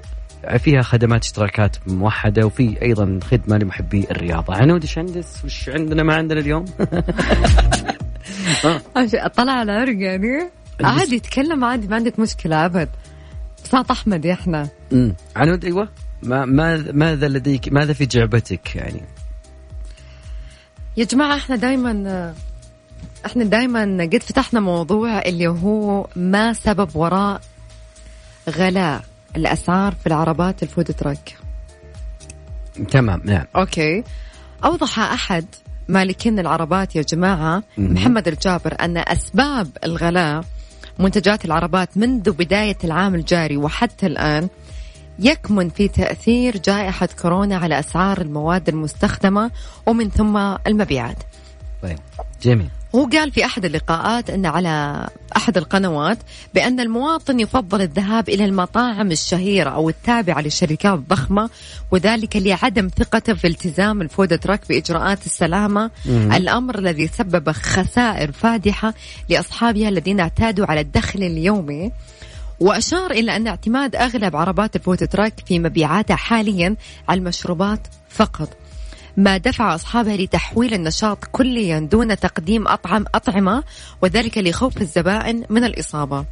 فيها 0.57 0.81
خدمات 0.81 1.23
اشتراكات 1.23 1.77
موحدة 1.87 2.45
وفي 2.45 2.81
أيضا 2.81 3.19
خدمة 3.23 3.57
لمحبي 3.57 4.07
الرياضة. 4.11 4.55
عنود 4.55 4.81
إيش 4.81 4.97
عندك 4.97 5.25
وش 5.45 5.69
عندنا 5.69 6.03
ما 6.03 6.15
عندنا 6.15 6.39
اليوم؟ 6.39 6.65
طلع 9.37 9.53
على 9.53 9.71
عرق 9.71 10.01
يعني. 10.01 10.49
عادي 10.83 11.15
يتكلم 11.15 11.63
عادي 11.63 11.87
ما 11.87 11.95
عندك 11.95 12.19
مشكلة 12.19 12.65
أبد. 12.65 12.89
بساط 13.63 13.91
أحمد 13.91 14.25
إحنا. 14.25 14.67
امم 14.93 15.15
عنود 15.35 15.65
أيوه. 15.65 15.89
ما 16.23 16.45
ما 16.45 16.91
ماذا 16.91 17.27
لديك؟ 17.27 17.73
ماذا 17.73 17.93
في 17.93 18.05
جعبتك 18.05 18.75
يعني؟ 18.75 19.01
يا 20.97 21.05
جماعة 21.05 21.35
إحنا 21.35 21.55
دائما 21.55 22.33
إحنا 23.27 23.43
دائما 23.43 24.03
قد 24.03 24.23
فتحنا 24.23 24.59
موضوع 24.59 25.19
اللي 25.19 25.47
هو 25.47 26.07
ما 26.15 26.53
سبب 26.53 26.95
وراء 26.95 27.41
غلاء 28.49 29.03
الأسعار 29.35 29.95
في 29.95 30.07
العربات 30.07 30.63
ال 30.63 30.68
food 30.68 30.85
truck 30.85 31.37
تمام 32.91 33.21
نعم 33.25 33.45
okay 33.55 34.03
أوضح 34.63 34.99
أحد 34.99 35.45
مالكين 35.87 36.39
العربات 36.39 36.95
يا 36.95 37.01
جماعة 37.01 37.63
محمد 37.77 38.27
الجابر 38.27 38.75
أن 38.81 38.97
أسباب 38.97 39.67
الغلاء 39.83 40.43
منتجات 40.99 41.45
العربات 41.45 41.97
منذ 41.97 42.31
بداية 42.31 42.77
العام 42.83 43.15
الجاري 43.15 43.57
وحتى 43.57 44.05
الآن 44.05 44.49
يكمن 45.19 45.69
في 45.69 45.87
تأثير 45.87 46.57
جائحة 46.57 47.09
كورونا 47.21 47.57
على 47.57 47.79
أسعار 47.79 48.21
المواد 48.21 48.69
المستخدمة 48.69 49.51
ومن 49.85 50.09
ثم 50.09 50.37
المبيعات. 50.67 51.17
طيب 51.83 51.99
جميل. 52.41 52.69
هو 52.97 53.05
قال 53.05 53.31
في 53.31 53.45
أحد 53.45 53.65
اللقاءات 53.65 54.29
إن 54.29 54.45
على 54.45 55.07
أحد 55.37 55.57
القنوات 55.57 56.17
بأن 56.53 56.79
المواطن 56.79 57.39
يفضل 57.39 57.81
الذهاب 57.81 58.29
إلى 58.29 58.45
المطاعم 58.45 59.11
الشهيرة 59.11 59.69
أو 59.69 59.89
التابعة 59.89 60.41
للشركات 60.41 60.93
الضخمه 60.93 61.49
وذلك 61.91 62.35
لعدم 62.35 62.89
ثقته 62.97 63.33
في 63.33 63.47
التزام 63.47 64.01
الفود 64.01 64.39
تراك 64.39 64.61
بإجراءات 64.69 65.25
السلامة. 65.25 65.91
مم. 66.05 66.31
الأمر 66.33 66.79
الذي 66.79 67.07
سبب 67.07 67.51
خسائر 67.51 68.31
فادحة 68.31 68.93
لأصحابها 69.29 69.89
الذين 69.89 70.19
اعتادوا 70.19 70.65
على 70.65 70.81
الدخل 70.81 71.23
اليومي. 71.23 71.91
وأشار 72.59 73.11
إلى 73.11 73.35
أن 73.35 73.47
اعتماد 73.47 73.95
أغلب 73.95 74.35
عربات 74.35 74.75
الفود 74.75 75.07
تراك 75.07 75.33
في 75.47 75.59
مبيعاتها 75.59 76.15
حاليا 76.15 76.75
على 77.09 77.17
المشروبات 77.19 77.87
فقط. 78.09 78.66
ما 79.17 79.37
دفع 79.37 79.75
أصحابها 79.75 80.17
لتحويل 80.17 80.73
النشاط 80.73 81.25
كليا 81.31 81.79
دون 81.79 82.19
تقديم 82.19 82.67
أطعم 82.67 83.05
أطعمة 83.15 83.63
وذلك 84.01 84.37
لخوف 84.37 84.81
الزبائن 84.81 85.43
من 85.49 85.63
الإصابة. 85.63 86.25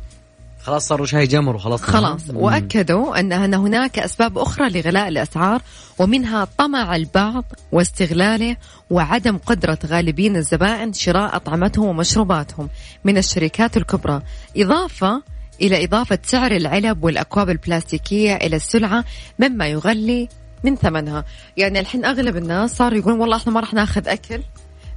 خلاص 0.61 0.87
صاروا 0.87 1.05
شاي 1.05 1.27
جمر 1.27 1.55
وخلاص. 1.55 1.81
خلاص 1.81 2.21
وأكدوا 2.33 3.19
ان 3.19 3.33
أن 3.33 3.53
هناك 3.53 3.99
أسباب 3.99 4.37
أخرى 4.37 4.69
لغلاء 4.69 5.07
الأسعار 5.07 5.61
ومنها 5.99 6.47
طمع 6.57 6.95
البعض 6.95 7.43
واستغلاله 7.71 8.57
وعدم 8.89 9.37
قدرة 9.37 9.79
غالبين 9.85 10.35
الزبائن 10.35 10.93
شراء 10.93 11.35
أطعمتهم 11.35 11.85
ومشروباتهم 11.85 12.69
من 13.03 13.17
الشركات 13.17 13.77
الكبرى. 13.77 14.21
إضافة 14.57 15.23
إلى 15.61 15.85
إضافة 15.85 16.19
سعر 16.23 16.51
العلب 16.51 17.03
والأكواب 17.03 17.49
البلاستيكية 17.49 18.35
إلى 18.35 18.55
السلعة 18.55 19.03
مما 19.39 19.67
يغلي 19.67 20.29
من 20.65 20.75
ثمنها. 20.75 21.25
يعني 21.57 21.79
الحين 21.79 22.05
أغلب 22.05 22.37
الناس 22.37 22.75
صاروا 22.75 22.97
يقولون 22.97 23.19
والله 23.19 23.37
إحنا 23.37 23.53
ما 23.53 23.59
راح 23.59 23.73
ناخذ 23.73 24.07
أكل 24.07 24.41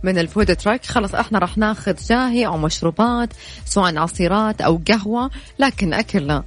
من 0.03 0.19
الفود 0.19 0.57
تراك 0.57 0.85
خلص 0.85 1.15
إحنا 1.15 1.39
راح 1.39 1.59
ناخذ 1.59 1.97
شاهي 1.99 2.47
أو 2.47 2.59
مشروبات 2.59 3.29
سواء 3.65 3.99
عصيرات 3.99 4.61
أو 4.61 4.81
قهوة 4.89 5.31
لكن 5.59 5.95
أكل 5.95 6.27
لا. 6.27 6.45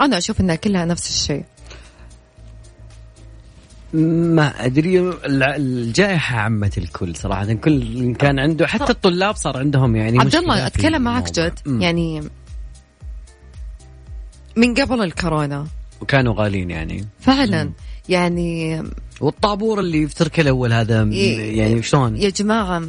أنا 0.00 0.18
أشوف 0.18 0.40
إنها 0.40 0.54
كلها 0.54 0.84
نفس 0.84 1.10
الشيء. 1.10 1.44
ما 3.92 4.64
أدري 4.66 5.12
الجائحة 5.26 6.38
عمت 6.38 6.78
الكل 6.78 7.16
صراحة. 7.16 7.52
كل 7.52 8.14
كان 8.14 8.38
عنده 8.38 8.66
حتى 8.66 8.92
الطلاب 8.92 9.36
صار 9.36 9.56
عندهم 9.56 9.96
يعني 9.96 10.18
عبد 10.18 10.36
الله 10.36 10.66
أتكلم 10.66 11.02
معك 11.02 11.32
جد. 11.32 11.58
يعني 11.66 12.20
من 14.56 14.74
قبل 14.74 15.02
الكورونا. 15.02 15.66
وكانوا 16.00 16.34
غاليين 16.34 16.70
يعني. 16.70 17.08
فعلا. 17.20 17.64
مم. 17.64 17.72
يعني 18.08 18.82
والطابور 19.20 19.80
اللي 19.80 20.08
في 20.08 20.14
ترك 20.14 20.40
الأول 20.40 20.72
هذا 20.72 21.02
يعني 21.02 21.82
شلون؟ 21.82 22.16
يا 22.16 22.30
جماعة 22.30 22.82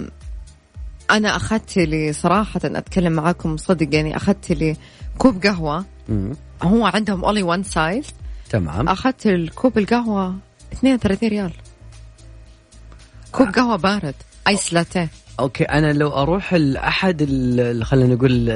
أنا 1.11 1.35
أخذت 1.35 1.77
لي 1.77 2.13
صراحة 2.13 2.61
أتكلم 2.63 3.11
معاكم 3.13 3.57
صدق 3.57 3.95
يعني 3.95 4.15
أخذت 4.15 4.51
لي 4.51 4.75
كوب 5.17 5.43
قهوة 5.43 5.85
مم. 6.09 6.33
هو 6.63 6.85
عندهم 6.85 7.25
only 7.25 7.43
one 7.43 7.63
size 7.63 8.05
تمام 8.49 8.89
أخذت 8.89 9.27
الكوب 9.27 9.77
القهوة 9.77 10.35
32 10.73 11.29
ريال 11.29 11.51
كوب 13.31 13.47
آه. 13.47 13.51
قهوة 13.51 13.75
بارد 13.75 14.15
iced 14.47 14.73
latte 14.73 15.09
okay 15.39 15.63
أنا 15.63 15.93
لو 15.93 16.09
أروح 16.09 16.53
لأحد 16.53 17.23
خلينا 17.83 18.15
نقول 18.15 18.49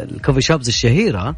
ال 0.00 0.06
coffee 0.06 0.40
shops 0.40 0.68
الشهيرة 0.68 1.36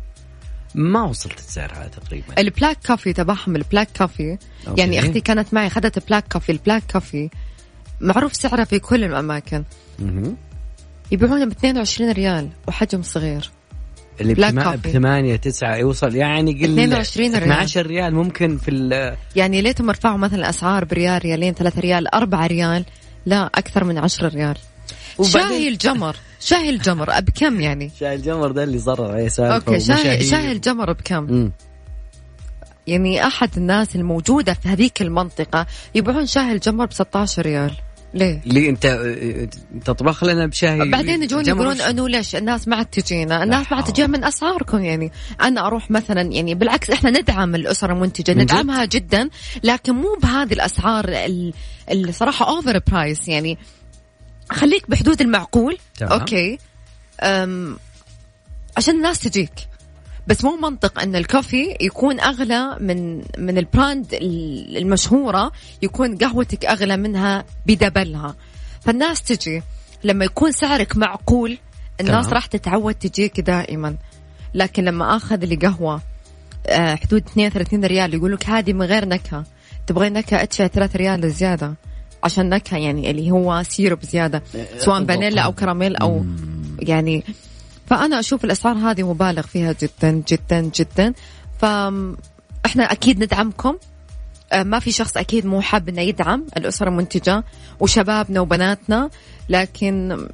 ما 0.74 1.02
وصلت 1.02 1.38
السعر 1.38 1.72
هذا 1.72 1.88
تقريبا 1.88 2.26
ال 2.38 2.45
black 2.45 2.78
coffee 2.86 3.12
تبعهم 3.12 3.56
ال 3.56 3.62
black 3.62 3.88
coffee 3.98 4.38
okay. 4.68 4.80
يعني 4.80 4.98
أختي 4.98 5.20
كانت 5.20 5.54
معي 5.54 5.66
اخذت 5.66 6.06
black 6.08 6.32
coffee 6.32 6.52
ال 6.52 6.57
black 6.57 6.82
coffee 6.92 7.30
معروف 8.00 8.36
سعره 8.36 8.64
في 8.64 8.78
كل 8.78 9.04
الأماكن. 9.04 9.64
يبيعونه 11.12 11.44
ب 11.44 11.50
22 11.50 12.10
ريال 12.10 12.48
وحجم 12.68 13.02
صغير. 13.02 13.50
اللي 14.20 14.34
ب 14.34 14.40
8 14.92 15.36
9 15.36 15.76
يوصل 15.76 16.14
يعني 16.14 16.52
قل 16.52 16.64
22 16.64 17.30
ريال. 17.30 17.42
12 17.42 17.86
ريال 17.86 18.14
ممكن 18.14 18.58
في 18.58 18.70
ال 18.70 19.16
يعني 19.36 19.62
ليتهم 19.62 19.90
رفعوا 19.90 20.16
مثلا 20.16 20.38
الاسعار 20.38 20.84
بريال 20.84 21.22
ريالين 21.22 21.54
3 21.54 21.80
ريال 21.80 22.14
4 22.14 22.46
ريال 22.46 22.84
لا 23.26 23.46
أكثر 23.46 23.84
من 23.84 23.98
10 23.98 24.28
ريال. 24.28 24.56
شاهي 25.22 25.68
الجمر. 25.68 26.16
شاهي 26.40 26.70
الجمر 26.70 27.20
بكم 27.20 27.60
يعني؟ 27.60 27.90
شاهي 28.00 28.14
الجمر 28.14 28.50
ده 28.50 28.64
اللي 28.64 28.78
صار 28.78 29.12
عليه 29.12 29.28
سالفه 29.28 29.54
okay 29.54 29.80
شاهي, 29.80 30.24
شاهي 30.24 30.52
الجمر 30.52 30.92
بكم؟ 30.92 31.24
م. 31.24 31.52
يعني 32.86 33.26
أحد 33.26 33.50
الناس 33.56 33.96
الموجودة 33.96 34.54
في 34.54 34.68
هذيك 34.68 35.02
المنطقة 35.02 35.66
يبيعون 35.94 36.26
شاهي 36.26 36.52
الجمر 36.52 36.86
ب 36.86 36.92
16 36.92 37.42
ريال. 37.42 37.70
ليه؟ 38.14 38.42
ليه؟ 38.46 38.70
أنت 38.70 38.86
أنت 39.74 39.90
طبخ 39.90 40.24
لنا 40.24 40.46
بشاي 40.46 40.90
بعدين 40.90 41.22
يجون 41.22 41.46
يقولون 41.46 41.80
أنه 41.80 42.08
ليش 42.08 42.36
الناس 42.36 42.68
ما 42.68 42.76
عاد 42.76 42.86
تجينا، 42.86 43.42
الناس 43.42 43.66
ما 43.70 43.76
عاد 43.76 43.84
تجينا 43.84 44.08
من 44.08 44.24
أسعاركم 44.24 44.84
يعني، 44.84 45.12
أنا 45.40 45.66
أروح 45.66 45.90
مثلا 45.90 46.22
يعني 46.22 46.54
بالعكس 46.54 46.90
إحنا 46.90 47.10
ندعم 47.10 47.54
الاسر 47.54 47.92
المنتجه، 47.92 48.32
ندعمها 48.32 48.84
جدا 48.84 49.28
لكن 49.64 49.92
مو 49.94 50.16
بهذه 50.22 50.52
الأسعار 50.52 51.04
اللي 51.90 52.12
صراحة 52.12 52.48
over 52.48 52.80
price 52.86 53.28
يعني. 53.28 53.58
خليك 54.50 54.90
بحدود 54.90 55.20
المعقول. 55.20 55.78
تمام. 55.98 56.12
okay. 56.12 56.58
أم 57.20 57.78
عشان 58.76 58.96
الناس 58.96 59.18
تجيك. 59.18 59.52
بس 60.26 60.44
مو 60.44 60.56
منطق 60.56 61.00
إن 61.00 61.16
ال 61.16 61.25
coffee 61.25 61.76
يكون 61.80 62.20
أغلى 62.20 62.76
من 62.80 63.16
من 63.38 63.58
ال 63.58 63.66
brand 63.66 64.06
المشهورة 64.76 65.52
يكون 65.82 66.16
قهوتك 66.16 66.64
أغلى 66.64 66.96
منها 66.96 67.44
بدبلها. 67.66 68.34
فالناس 68.80 69.22
تجي. 69.22 69.62
لما 70.04 70.24
يكون 70.24 70.52
سعرك 70.52 70.96
معقول 70.96 71.58
الناس 72.00 72.28
راح 72.28 72.46
تتعود 72.46 72.94
تجيك 72.94 73.40
دائما. 73.40 73.96
لكن 74.54 74.84
لما 74.84 75.16
آخذ 75.16 75.44
لي 75.44 75.56
قهوة 75.56 76.02
آه، 76.66 76.94
حدود 76.94 77.22
32 77.26 77.84
ريال 77.84 78.14
يقول 78.14 78.32
لك 78.32 78.48
هذه 78.48 78.72
من 78.72 78.82
غير 78.82 79.08
نكهة. 79.08 79.44
تبغي 79.86 80.10
نكهة 80.10 80.42
ادفع 80.42 80.66
3 80.66 80.96
ريال 80.96 81.30
زيادة. 81.30 81.74
عشان 82.24 82.48
نكهه 82.48 82.78
يعني 82.78 83.10
اللي 83.10 83.30
هو 83.30 83.62
سيرب 83.62 84.04
زيادة 84.04 84.42
سواء 84.78 85.04
فانيلا 85.04 85.42
أو 85.42 85.52
كراميل 85.52 85.96
أو 85.96 86.24
يعني. 86.78 87.24
فأنا 87.86 88.20
أشوف 88.20 88.44
الأسعار 88.44 88.76
هذه 88.76 89.02
مبالغ 89.02 89.42
فيها 89.42 89.74
جدا 89.82 90.22
جدا 90.28 90.60
جدا. 90.60 91.12
فاحنا 91.58 92.92
أكيد 92.92 93.24
ندعمكم. 93.24 93.76
آه، 94.52 94.62
ما 94.62 94.78
في 94.78 94.92
شخص 94.92 95.16
أكيد 95.16 95.46
مو 95.46 95.60
حاب 95.60 95.88
إنه 95.88 96.02
يدعم 96.02 96.44
الأسرة 96.56 96.88
المنتجة 96.88 97.44
وشبابنا 97.80 98.40
وبناتنا 98.40 99.10
لكن 99.48 100.26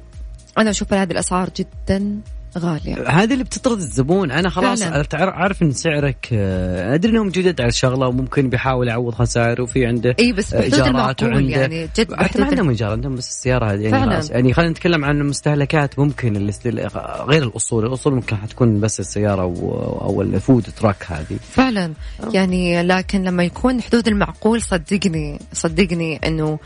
أنا 0.57 0.69
أشوف 0.69 0.93
هذه 0.93 1.11
الأسعار 1.11 1.49
جدا 1.55 2.21
غالية. 2.57 3.09
هذه 3.09 3.33
اللي 3.33 3.43
بتطرد 3.43 3.77
الزبون. 3.77 4.31
أنا 4.31 4.49
خلاص. 4.49 4.81
أنا 4.81 5.05
عارف 5.13 5.61
إن 5.63 5.71
سعرك 5.71 6.29
آه، 6.33 6.95
أدري 6.95 7.11
انهم 7.11 7.29
جدد 7.29 7.61
على 7.61 7.69
الشغلة 7.69 8.07
وممكن 8.07 8.49
بيحاول 8.49 8.87
يعوض 8.87 9.13
خسائر 9.13 9.61
وفي 9.61 9.85
عنده 9.85 10.15
إي 10.19 10.33
بس 10.33 10.53
إيجارات 10.53 10.87
المعقول 10.87 11.33
وعنده. 11.33 11.49
يعني 11.49 11.89
جد 11.97 12.13
حتى 12.13 12.39
ما 12.41 12.45
عندهم 12.45 12.69
ايجار 12.69 12.91
عندهم 12.91 13.15
بس 13.15 13.27
السيارة 13.27 13.65
هذه 13.65 13.81
يعني 13.81 13.91
فعلاً. 13.91 14.13
خلاص. 14.13 14.29
يعني 14.29 14.53
خلينا 14.53 14.71
نتكلم 14.71 15.05
عن 15.05 15.21
المستهلكات. 15.21 15.99
ممكن 15.99 16.35
الاستل... 16.35 16.87
غير 17.27 17.43
الأصول. 17.43 17.85
الأصول 17.85 18.13
ممكن 18.13 18.35
حتكون 18.35 18.79
بس 18.79 18.99
السيارة 18.99 19.45
و... 19.45 19.71
أو 20.01 20.21
ال 20.21 20.29
food 20.29 20.63
truck 20.63 21.05
هذه. 21.07 21.37
فعلا. 21.51 21.93
يعني 22.33 22.83
لكن 22.83 23.23
لما 23.23 23.43
يكون 23.43 23.81
حدود 23.81 24.07
المعقول 24.07 24.61
صدقني 24.61 25.39
صدقني 25.53 26.19
إنه 26.27 26.59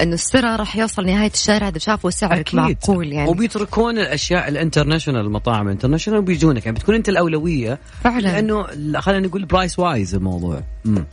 انه 0.00 0.14
السرعة 0.14 0.56
راح 0.56 0.76
يوصل 0.76 1.06
نهاية 1.06 1.30
الشارع 1.30 1.68
إذا 1.68 1.78
شافوا 1.78 2.10
سعرك 2.10 2.54
معقول 2.54 3.12
يعني. 3.12 3.30
وبيتركون 3.30 3.98
الأشياء 3.98 4.48
ال 4.48 4.53
international 4.53 5.20
المطاعم 5.20 5.66
ال 5.66 5.70
international 5.70 6.18
وبيجونك 6.18 6.66
يعني 6.66 6.78
بتكون 6.78 6.94
أنت 6.94 7.08
الأولوية. 7.08 7.78
فعلا. 8.04 8.20
لأنه 8.20 8.66
لا، 8.66 9.00
خلينا 9.00 9.26
نقول 9.26 9.44
price 9.44 9.78
wise 9.78 10.14
الموضوع. 10.14 10.62
مم. 10.84 11.06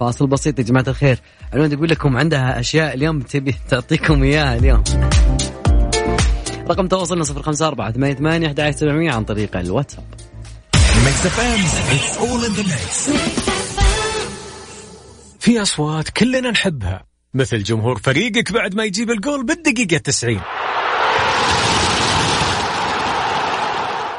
فاصل 0.00 0.26
بسيط 0.26 0.58
يا 0.58 0.64
جماعة 0.64 0.84
الخير. 0.88 1.18
أنا 1.54 1.62
بدي 1.62 1.74
أقول 1.74 1.88
لكم 1.88 2.16
عندها 2.16 2.60
أشياء 2.60 2.94
اليوم 2.94 3.20
تبي 3.20 3.54
تعطيكم 3.68 4.22
إياها 4.22 4.56
اليوم. 4.56 4.84
رقم 6.70 6.88
تواصلنا 6.88 7.24
صفر 7.24 7.42
خمسة 7.42 7.66
أربعة 7.66 7.92
ثمانية 7.92 8.14
ثمانية 8.14 8.46
أحد 8.46 8.60
عشر 8.60 8.76
سبعمية 8.76 9.12
عن 9.12 9.24
طريق 9.24 9.56
الواتساب. 9.56 10.04
في 15.40 15.62
أصوات 15.62 16.08
كلنا 16.08 16.50
نحبها. 16.50 17.13
مثل 17.34 17.62
جمهور 17.62 17.98
فريقك 17.98 18.52
بعد 18.52 18.74
ما 18.74 18.84
يجيب 18.84 19.10
الجول 19.10 19.46
بالدقيقة 19.46 19.96
90 19.96 20.40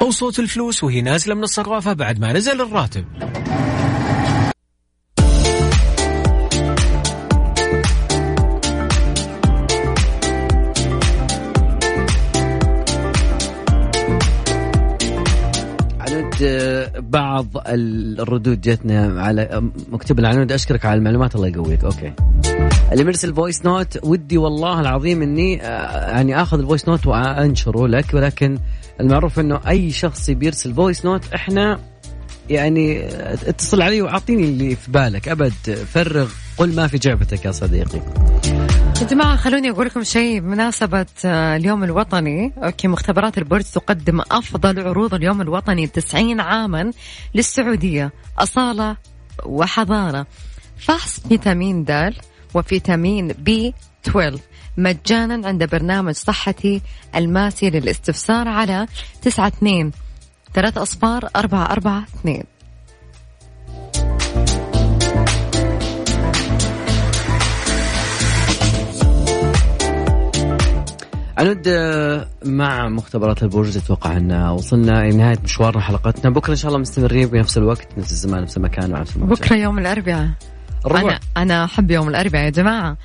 أو 0.02 0.12
صوت 0.12 0.40
الفلوس 0.40 0.84
وهي 0.84 1.02
نازلة 1.02 1.36
من 1.36 1.44
الصرافة 1.44 1.94
بعد 1.94 2.20
ما 2.20 2.34
نزل 2.34 2.62
الراتب. 2.62 3.06
بعض 17.00 17.48
الردود 17.56 18.62
جتنا 18.62 19.22
على 19.22 19.72
مكتوب 19.92 20.20
العنود. 20.20 20.52
أشكرك 20.52 20.86
على 20.86 20.98
المعلومات 20.98 21.36
الله 21.36 21.48
يقويك. 21.48 21.84
okay. 21.84 22.14
اللي 22.92 23.04
مرسل 23.04 23.36
voice 23.36 23.66
note 23.66 24.00
ودي 24.04 24.38
والله 24.38 24.80
العظيم 24.80 25.22
إني 25.22 25.62
آه، 25.64 26.10
يعني 26.10 26.42
آخذ 26.42 26.60
ال 26.60 26.65
voice 26.65 26.90
note 26.90 27.08
وأنشره 27.08 27.88
لك 27.88 28.14
ولكن 28.14 28.58
المعروف 29.02 29.40
إنه 29.40 29.62
أي 29.68 29.92
شخص 29.92 30.30
بيرسل 30.30 30.74
voice 30.74 31.06
note 31.06 31.34
إحنا 31.34 31.80
يعني 32.50 33.04
آه، 33.04 33.34
اتصل 33.34 33.82
علي 33.82 34.02
وأعطيني 34.02 34.44
اللي 34.44 34.76
في 34.76 34.92
بالك. 34.92 35.28
أبد 35.28 35.54
فرغ 35.94 36.30
قل 36.58 36.76
ما 36.76 36.88
في 36.88 36.98
جعبتك 36.98 37.46
يا 37.46 37.52
صديقي. 37.52 38.02
يا 39.02 39.06
جماعة 39.08 39.36
خلوني 39.36 39.70
أقول 39.70 39.86
لكم 39.86 40.04
شيء. 40.04 40.40
بمناسبة 40.40 41.06
آه، 41.26 41.56
اليوم 41.56 41.84
الوطني 41.84 42.54
okay 42.58 42.88
مختبرات 42.88 43.38
البرج 43.38 43.64
تقدم 43.64 44.22
أفضل 44.22 44.80
عروض 44.88 45.14
اليوم 45.14 45.42
الوطني 45.42 45.88
90 45.88 46.40
عاما 46.40 46.92
للسعودية 47.36 48.12
أصالة 48.40 48.98
وحضارة. 49.46 50.28
فحص 50.78 51.20
فيتامين 51.20 51.84
د 51.84 52.14
وفيتامين 52.54 53.28
بي 53.28 53.74
12 54.08 54.40
مجانا 54.78 55.48
عند 55.48 55.64
برنامج 55.70 56.14
صحتي 56.14 56.82
الماسي 57.16 57.70
للاستفسار 57.70 58.48
على 58.48 58.88
92 59.22 59.92
3 60.54 60.82
أصفار 60.82 61.30
442 61.36 62.44
أنود 71.40 71.68
آه، 71.68 72.28
مع 72.46 72.90
مختبرات 72.90 73.44
البرج 73.44 73.78
أتوقع 73.78 74.18
أن 74.18 74.32
وصلنا 74.32 75.12
لنهاية 75.12 75.38
مشوارنا 75.44 75.82
حلقتنا. 75.82 76.32
بكرة 76.32 76.52
إن 76.52 76.56
شاء 76.58 76.70
الله 76.70 76.80
مستمرين 76.80 77.28
بنفس 77.28 77.58
الوقت 77.58 77.88
نفس 77.98 78.12
الزمان 78.12 78.42
نفس 78.42 78.58
المكان 78.58 78.94
ونفس 78.94 79.16
المكان 79.16 79.36
بكرة 79.36 79.56
يوم 79.56 79.80
الأربعاء. 79.80 80.30
أنا 80.86 81.20
أنا 81.38 81.66
أحب 81.66 81.92
يوم 81.92 82.10
الأربعاء 82.10 82.46
يا 82.46 82.50
جماعة. 82.50 82.98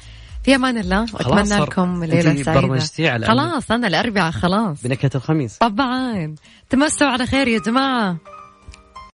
في 0.45 0.55
أمان 0.55 0.79
الله 0.79 1.07
وأتمنى 1.15 1.61
لكم 1.61 2.05
ليلة 2.05 2.43
سعيدة. 2.43 3.13
على 3.13 3.27
خلاص 3.27 3.71
أنا 3.71 3.87
الأربعاء 3.87 4.31
خلاص. 4.31 4.83
بنكهة 4.83 5.11
الخميس. 5.15 5.59
طبعا. 5.59 6.35
تمسوا 6.71 7.07
على 7.07 7.27
خير 7.27 7.49
يا 7.49 7.59
جماعة. 7.59 8.17